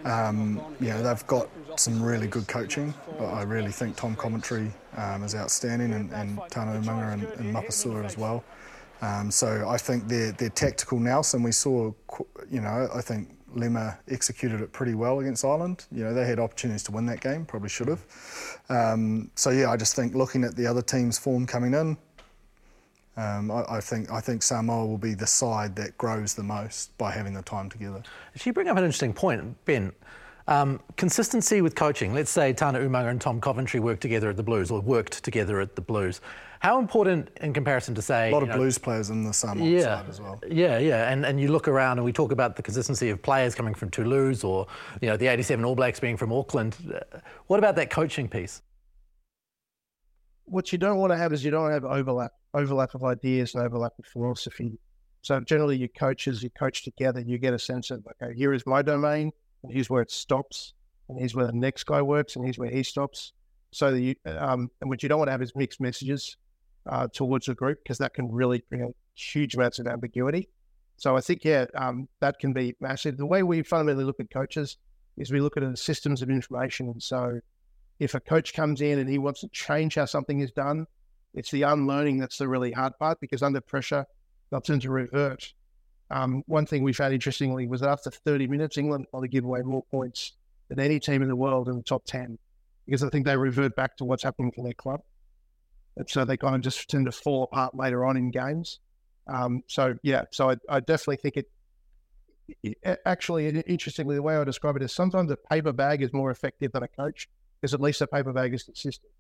[0.05, 2.95] Um, you know, they've got some really good coaching.
[3.19, 7.55] But I really think Tom Coventry um, is outstanding, and, and Tana Umaga and, and
[7.55, 8.45] Mapusua as well.
[9.03, 11.93] Um, so I think they're they're tactical now, and we saw,
[12.51, 15.87] you know, I think Lemma executed it pretty well against Ireland.
[15.93, 18.05] You know, they had opportunities to win that game, probably should have.
[18.69, 21.97] Um, so yeah, I just think looking at the other teams' form coming in,
[23.17, 26.97] um, I, I think I think Samoa will be the side that grows the most
[26.99, 28.03] by having the time together.
[28.45, 29.93] You bring up an interesting point, Ben.
[30.49, 32.15] Um, consistency with coaching.
[32.15, 35.61] Let's say Tana Umaga and Tom Coventry worked together at the Blues or worked together
[35.61, 36.21] at the Blues.
[36.67, 39.33] How important in comparison to say A lot you of know, Blues players in the
[39.33, 40.43] Samoan yeah, side as well.
[40.49, 43.55] Yeah, yeah, and and you look around and we talk about the consistency of players
[43.55, 44.67] coming from Toulouse or
[45.01, 46.77] you know the '87 All Blacks being from Auckland.
[46.93, 48.63] Uh, What about that coaching piece?
[50.47, 53.65] what you don't want to have is you don't have overlap, overlap of ideas and
[53.65, 54.77] overlap of philosophy.
[55.23, 58.53] So generally, your coaches, you coach together, and you get a sense of okay, here
[58.53, 59.31] is my domain,
[59.63, 60.75] and here's where it stops,
[61.09, 63.33] and here's where the next guy works, and here's where he stops.
[63.71, 66.37] So that you, um, and what you don't want to have is mixed messages
[66.89, 70.49] uh, towards a group because that can really create huge amounts of ambiguity.
[70.97, 73.17] So I think, yeah, um, that can be massive.
[73.17, 74.79] The way we fundamentally look at coaches
[75.17, 76.89] is we look at the systems of information.
[76.89, 77.41] And so
[77.99, 80.87] if a coach comes in and he wants to change how something is done,
[81.35, 84.07] it's the unlearning that's the really hard part because under pressure,
[84.51, 85.53] they'll tend to revert.
[86.11, 89.61] Um, one thing we found interestingly was that after 30 minutes, England probably give away
[89.63, 90.33] more points
[90.69, 92.39] than any team in the world in the top 10
[92.87, 95.01] because I think they revert back to what's happening for their club.
[96.09, 98.81] So they kind of just tend to fall apart later on in games.
[99.33, 101.47] Um, so, yeah, so I, I definitely think it,
[102.63, 106.31] it, actually, interestingly, the way I describe it is sometimes a paper bag is more
[106.31, 107.29] effective than a coach
[107.61, 109.11] because at least a paper bag is consistent.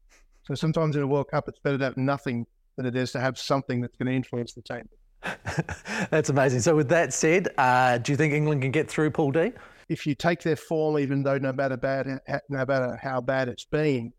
[0.45, 2.47] So sometimes in a World Cup, it's better to have nothing
[2.77, 4.89] than it is to have something that's going to influence the team.
[6.11, 6.61] That's amazing.
[6.61, 9.51] So, with that said, uh, do you think England can get through Pool D?
[9.89, 12.07] If you take their form, even though no matter bad,
[12.49, 14.12] no matter how bad it's been,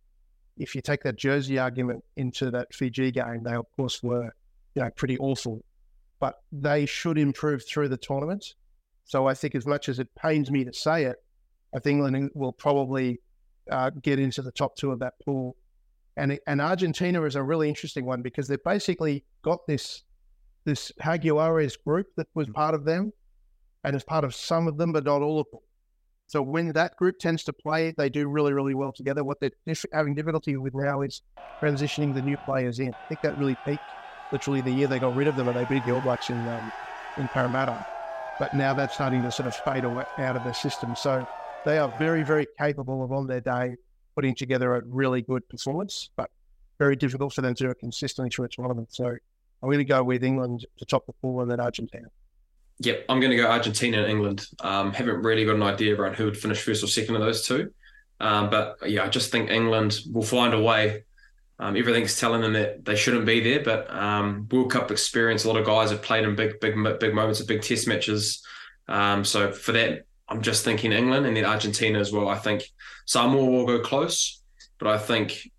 [0.57, 4.31] if you take that Jersey argument into that Fiji game, they of course were,
[4.75, 5.63] you know, pretty awful,
[6.19, 8.55] but they should improve through the tournament.
[9.05, 11.17] So I think, as much as it pains me to say it,
[11.73, 13.19] I think England will probably
[13.71, 15.55] uh, get into the top two of that pool.
[16.17, 20.03] And and Argentina is a really interesting one because they've basically got this
[20.65, 23.13] this Jaguares group that was part of them
[23.83, 25.61] and is part of some of them, but not all of them.
[26.27, 29.23] So when that group tends to play, they do really, really well together.
[29.23, 29.51] What they're
[29.93, 31.21] having difficulty with now is
[31.61, 32.93] transitioning the new players in.
[32.93, 33.81] I think that really peaked
[34.31, 36.37] literally the year they got rid of them and they beat the All Blacks in
[36.47, 36.71] um,
[37.17, 37.85] in Parramatta.
[38.39, 40.95] But now that's starting to sort of fade away out of their system.
[40.95, 41.25] So
[41.65, 43.75] they are very, very capable of on their day
[44.15, 46.29] putting together a really good performance, but
[46.77, 48.89] very difficult for them to do it consistently through a tournament.
[48.91, 52.07] So I'm going to go with England to top the four and then Argentina.
[52.79, 54.45] Yep, I'm going to go Argentina and England.
[54.59, 57.45] Um, haven't really got an idea around who would finish first or second of those
[57.45, 57.71] two.
[58.19, 61.03] Um, but yeah, I just think England will find a way.
[61.59, 65.47] Um, everything's telling them that they shouldn't be there, but um, World Cup experience, a
[65.47, 68.43] lot of guys have played in big, big, big moments of big test matches.
[68.87, 72.27] Um, so for that, I'm just thinking England and then Argentina as well.
[72.27, 72.63] I think
[73.05, 74.41] Samoa will go close,
[74.77, 75.49] but I think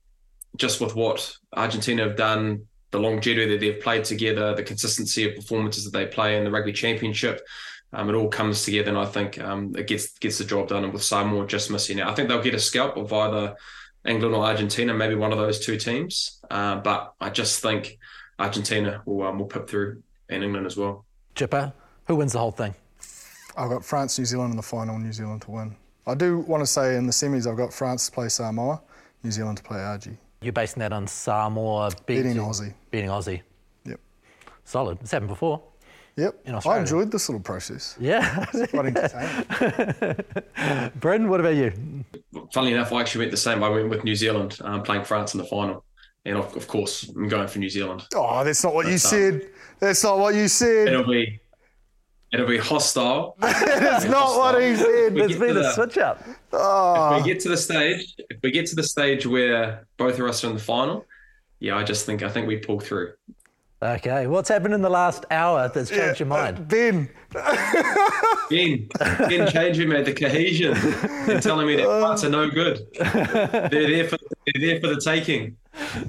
[0.56, 5.36] just with what Argentina have done the longevity that they've played together, the consistency of
[5.36, 7.46] performances that they play in the rugby championship.
[7.92, 10.84] Um, it all comes together, and I think um, it gets gets the job done.
[10.84, 13.56] And with Samoa just missing out, I think they'll get a scalp of either
[14.06, 16.40] England or Argentina, maybe one of those two teams.
[16.50, 17.98] Uh, but I just think
[18.38, 21.04] Argentina will um, will pip through, and England as well.
[21.34, 21.72] Jipper,
[22.06, 22.74] who wins the whole thing?
[23.56, 24.98] I've got France, New Zealand in the final.
[24.98, 25.76] New Zealand to win.
[26.06, 28.80] I do want to say in the semis, I've got France to play Samoa,
[29.22, 30.16] New Zealand to play Argie.
[30.40, 32.74] You're basing that on Samoa beating, beating Aussie.
[32.90, 33.42] Beating Aussie.
[33.84, 34.00] Yep.
[34.64, 34.98] Solid.
[35.00, 35.62] It's happened before.
[36.16, 36.40] Yep.
[36.46, 36.78] In Australia.
[36.78, 37.96] I enjoyed this little process.
[38.00, 38.46] Yeah.
[38.52, 38.86] it's quite
[40.56, 40.92] entertaining.
[40.96, 41.72] Brendan, what about you?
[42.52, 43.62] Funnily enough, I actually went the same.
[43.62, 45.84] I went with New Zealand um, playing France in the final.
[46.24, 48.04] And of, of, course, I'm going for New Zealand.
[48.14, 49.48] Oh, that's not what but, you um, said.
[49.78, 50.88] That's not what you said.
[50.88, 51.40] It'll be
[52.32, 53.36] It'll be hostile.
[53.40, 54.38] That's not hostile.
[54.38, 55.14] what he said.
[55.14, 56.22] There's been a the, switch up.
[56.52, 57.16] Oh.
[57.16, 60.26] If we get to the stage, if we get to the stage where both of
[60.26, 61.06] us are in the final,
[61.58, 63.14] yeah, I just think I think we pull through.
[63.80, 66.58] Okay, what's happened in the last hour that's changed yeah, your mind?
[66.58, 67.08] Uh, ben.
[68.50, 68.88] ben.
[69.28, 72.84] Ben changing me the cohesion and telling me that parts are no good.
[72.98, 75.56] They're there for they're there for the taking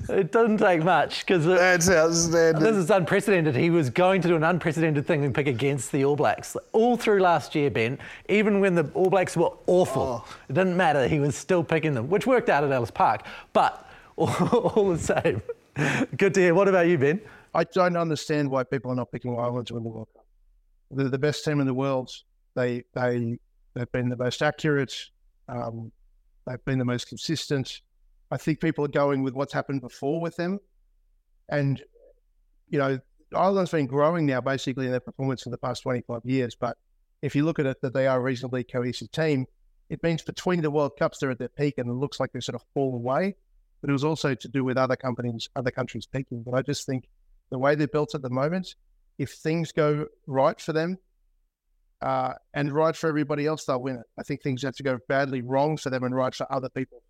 [0.09, 2.63] it doesn't take much because that's outstanding.
[2.63, 3.55] This is unprecedented.
[3.55, 6.97] He was going to do an unprecedented thing and pick against the All Blacks all
[6.97, 7.99] through last year, Ben.
[8.28, 10.36] Even when the All Blacks were awful, oh.
[10.49, 11.07] it didn't matter.
[11.07, 13.26] He was still picking them, which worked out at Ellis Park.
[13.53, 15.41] But all, all the same,
[16.17, 16.53] good to hear.
[16.53, 17.22] What about you, Ben?
[17.53, 20.26] I don't understand why people are not picking Ireland to win the World Cup.
[20.91, 22.11] They're the best team in the world.
[22.55, 23.39] They they
[23.76, 24.93] they've been the most accurate.
[25.47, 25.91] Um,
[26.45, 27.82] they've been the most consistent
[28.32, 30.59] I think people are going with what's happened before with them.
[31.49, 31.82] And,
[32.69, 32.99] you know,
[33.36, 36.55] Ireland's been growing now basically in their performance for the past 25 years.
[36.55, 36.77] But
[37.21, 39.47] if you look at it, that they are a reasonably cohesive team,
[39.89, 42.39] it means between the World Cups, they're at their peak and it looks like they
[42.39, 43.36] sort of fall away.
[43.82, 46.43] But it was also to do with other companies, other countries peaking.
[46.43, 47.09] But I just think
[47.49, 48.75] the way they're built at the moment,
[49.17, 50.97] if things go right for them
[52.01, 54.05] uh, and right for everybody else, they'll win it.
[54.19, 57.01] I think things have to go badly wrong for them and right for other people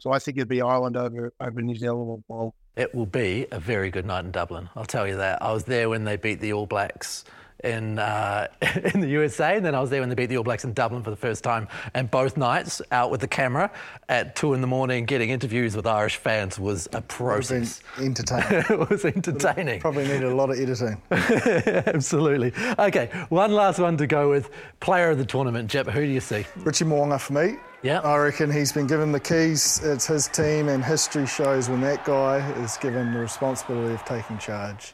[0.00, 3.60] so I think it'd be Ireland over over New Zealand or It will be a
[3.60, 4.68] very good night in Dublin.
[4.74, 5.42] I'll tell you that.
[5.42, 7.24] I was there when they beat the All Blacks
[7.64, 8.46] in uh,
[8.94, 10.72] in the USA, and then I was there when they beat the All Blacks in
[10.72, 11.68] Dublin for the first time.
[11.94, 13.70] And both nights, out with the camera
[14.08, 17.80] at two in the morning, getting interviews with Irish fans was a process.
[17.98, 18.64] Entertaining.
[18.70, 19.80] it was entertaining.
[19.80, 21.00] Probably needed a lot of editing.
[21.10, 22.52] Absolutely.
[22.78, 24.50] Okay, one last one to go with.
[24.80, 25.86] Player of the tournament, Jep.
[25.88, 26.46] Who do you see?
[26.56, 27.56] Richie Mo'unga for me.
[27.82, 28.00] Yeah.
[28.00, 29.80] I reckon he's been given the keys.
[29.82, 34.36] It's his team, and history shows when that guy is given the responsibility of taking
[34.38, 34.92] charge,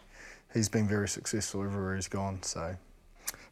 [0.57, 2.43] he's been very successful everywhere he's gone.
[2.43, 2.75] So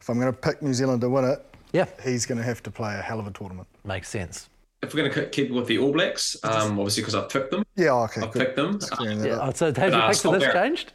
[0.00, 2.62] if I'm going to pick New Zealand to win it, yeah, he's going to have
[2.64, 3.68] to play a hell of a tournament.
[3.84, 4.48] Makes sense.
[4.82, 7.64] If we're going to keep with the All Blacks, um, obviously because I've picked them.
[7.74, 8.22] Yeah, okay.
[8.22, 8.78] I've picked them.
[9.00, 10.54] Yeah, oh, so has your uh, pick for this Barrett.
[10.54, 10.92] changed?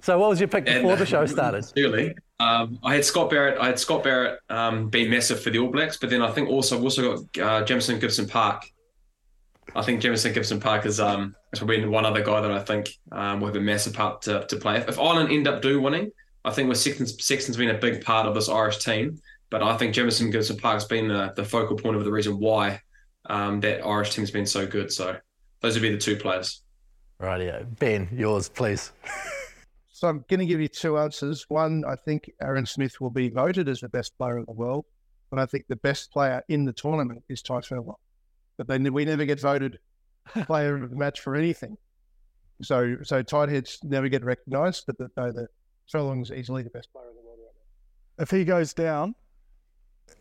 [0.00, 1.66] So what was your pick before and, the show started?
[1.78, 2.14] Early.
[2.40, 3.58] Um, I had Scott Barrett.
[3.58, 6.48] I had Scott Barrett um, being massive for the All Blacks, but then I think
[6.48, 8.70] also I've also got uh, Jamison Gibson Park.
[9.74, 12.90] I think Jamison Gibson Park is um is probably one other guy that I think
[13.12, 14.76] um, will have a massive part to, to play.
[14.76, 16.10] If, if Ireland end up do winning,
[16.44, 19.20] I think with Sexton's, Sexton's been a big part of this Irish team.
[19.50, 22.80] But I think Jamison Gibson Park's been the, the focal point of the reason why
[23.26, 24.92] um, that Irish team's been so good.
[24.92, 25.16] So
[25.60, 26.62] those would be the two players.
[27.18, 27.62] Right, yeah.
[27.62, 28.92] Ben, yours, please.
[29.92, 31.46] so I'm going to give you two answers.
[31.48, 34.86] One, I think Aaron Smith will be voted as the best player in the world,
[35.30, 37.70] but I think the best player in the tournament is Tadhg
[38.56, 39.78] But then we never get voted
[40.46, 41.76] player of the match for anything.
[42.62, 45.48] So so tight heads never get recognised, but the, no, the
[45.90, 48.22] Furlong's easily the best player in the world right now.
[48.22, 49.14] If he goes down,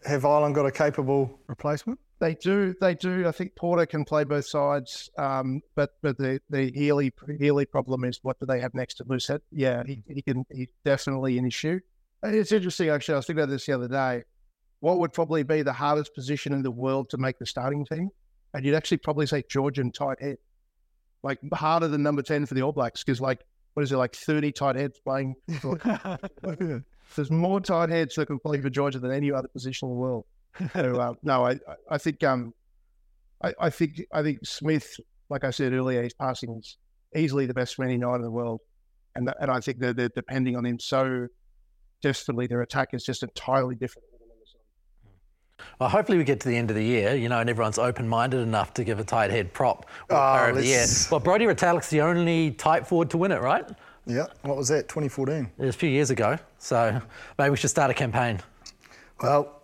[0.06, 2.00] have Ireland got a capable replacement?
[2.20, 2.74] They do.
[2.80, 3.28] They do.
[3.28, 8.04] I think Porter can play both sides, um, but but the the Healy Healy problem
[8.04, 9.42] is what do they have next to loosehead?
[9.52, 10.46] Yeah, he, he can.
[10.50, 11.80] He's definitely an issue.
[12.24, 13.16] It's interesting actually.
[13.16, 14.24] I was thinking about this the other day.
[14.80, 18.10] What would probably be the hardest position in the world to make the starting team?
[18.54, 20.38] And you'd actually probably say Georgian tight head,
[21.24, 23.44] like harder than number ten for the All Blacks because like
[23.74, 25.36] what is it like thirty tight heads playing?
[27.16, 30.00] There's more tight heads that can play for Georgia than any other position in the
[30.00, 30.26] world.
[30.74, 32.54] so, uh, no, I, I think, um,
[33.44, 34.96] I, I, think, I think Smith,
[35.30, 36.78] like I said earlier, his passing is
[37.16, 38.62] easily the best 29 in the world,
[39.16, 41.28] and and I think they're, they're depending on him so
[42.02, 42.48] desperately.
[42.48, 44.08] Their attack is just entirely different.
[45.84, 48.40] Well, hopefully we get to the end of the year, you know, and everyone's open-minded
[48.40, 50.86] enough to give a tight head prop oh, player of the year.
[51.12, 53.70] Well, Brodie Retallick's the only tight forward to win it, right?
[54.06, 54.28] Yeah.
[54.44, 54.88] What was that?
[54.88, 55.36] 2014.
[55.36, 56.40] It was a few years ago.
[56.58, 57.02] So
[57.38, 58.40] maybe we should start a campaign.
[59.22, 59.60] Well,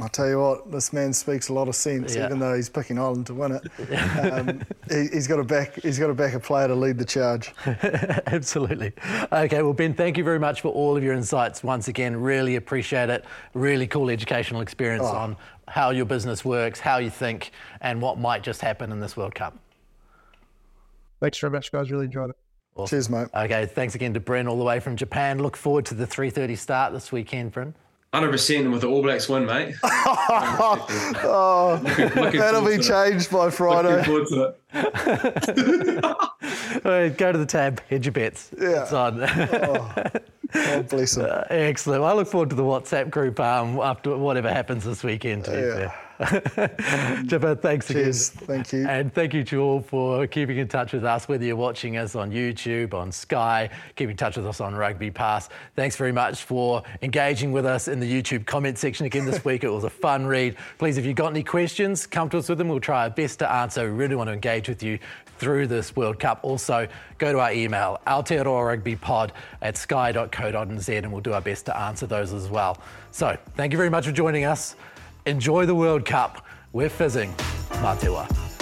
[0.00, 2.26] I'll tell you what, this man speaks a lot of sense, yeah.
[2.26, 3.62] even though he's picking Ireland to win it.
[4.28, 5.80] Um, he, has got a back.
[5.82, 7.54] He's got a back a player to lead the charge.
[7.66, 8.92] Absolutely.
[9.32, 12.16] Okay, well, Ben, thank you very much for all of your insights once again.
[12.16, 13.24] Really appreciate it.
[13.54, 15.16] Really cool educational experience oh.
[15.16, 19.16] on how your business works, how you think, and what might just happen in this
[19.16, 19.56] World Cup.
[21.20, 21.90] Thanks very much, guys.
[21.90, 22.36] Really enjoyed it.
[22.74, 22.96] Awesome.
[22.96, 23.28] Cheers, mate.
[23.34, 25.38] Okay, thanks again to Bryn all the way from Japan.
[25.38, 27.74] Look forward to the 3:30 start this weekend, Bryn.
[28.14, 29.74] Hundred percent with the All Blacks win, mate.
[29.84, 34.02] oh, looking, looking that'll be changed by Friday.
[36.82, 38.50] Go to the tab, hedge your bets.
[38.58, 39.20] Yeah, it's on.
[39.22, 40.04] oh,
[40.52, 41.26] God bless him.
[41.28, 42.00] Uh, excellent.
[42.00, 45.44] Well, I look forward to the WhatsApp group um, after whatever happens this weekend.
[45.44, 45.94] To yeah.
[46.18, 48.32] Um, Chipper, thanks Cheers.
[48.34, 48.46] again.
[48.46, 48.86] Thank you.
[48.88, 52.14] And thank you to all for keeping in touch with us, whether you're watching us
[52.14, 55.48] on YouTube, on Sky, keeping in touch with us on Rugby Pass.
[55.76, 59.64] Thanks very much for engaging with us in the YouTube comment section again this week.
[59.64, 60.56] It was a fun read.
[60.78, 62.68] Please, if you've got any questions, come to us with them.
[62.68, 63.84] We'll try our best to answer.
[63.84, 64.98] We really want to engage with you
[65.38, 66.40] through this World Cup.
[66.42, 66.88] Also,
[67.18, 69.30] go to our email, aotearoa
[69.62, 72.78] at sky.co.nz, and we'll do our best to answer those as well.
[73.12, 74.74] So, thank you very much for joining us.
[75.28, 76.46] Enjoy the World Cup.
[76.72, 77.34] We're fizzing.
[77.82, 78.57] Matewa.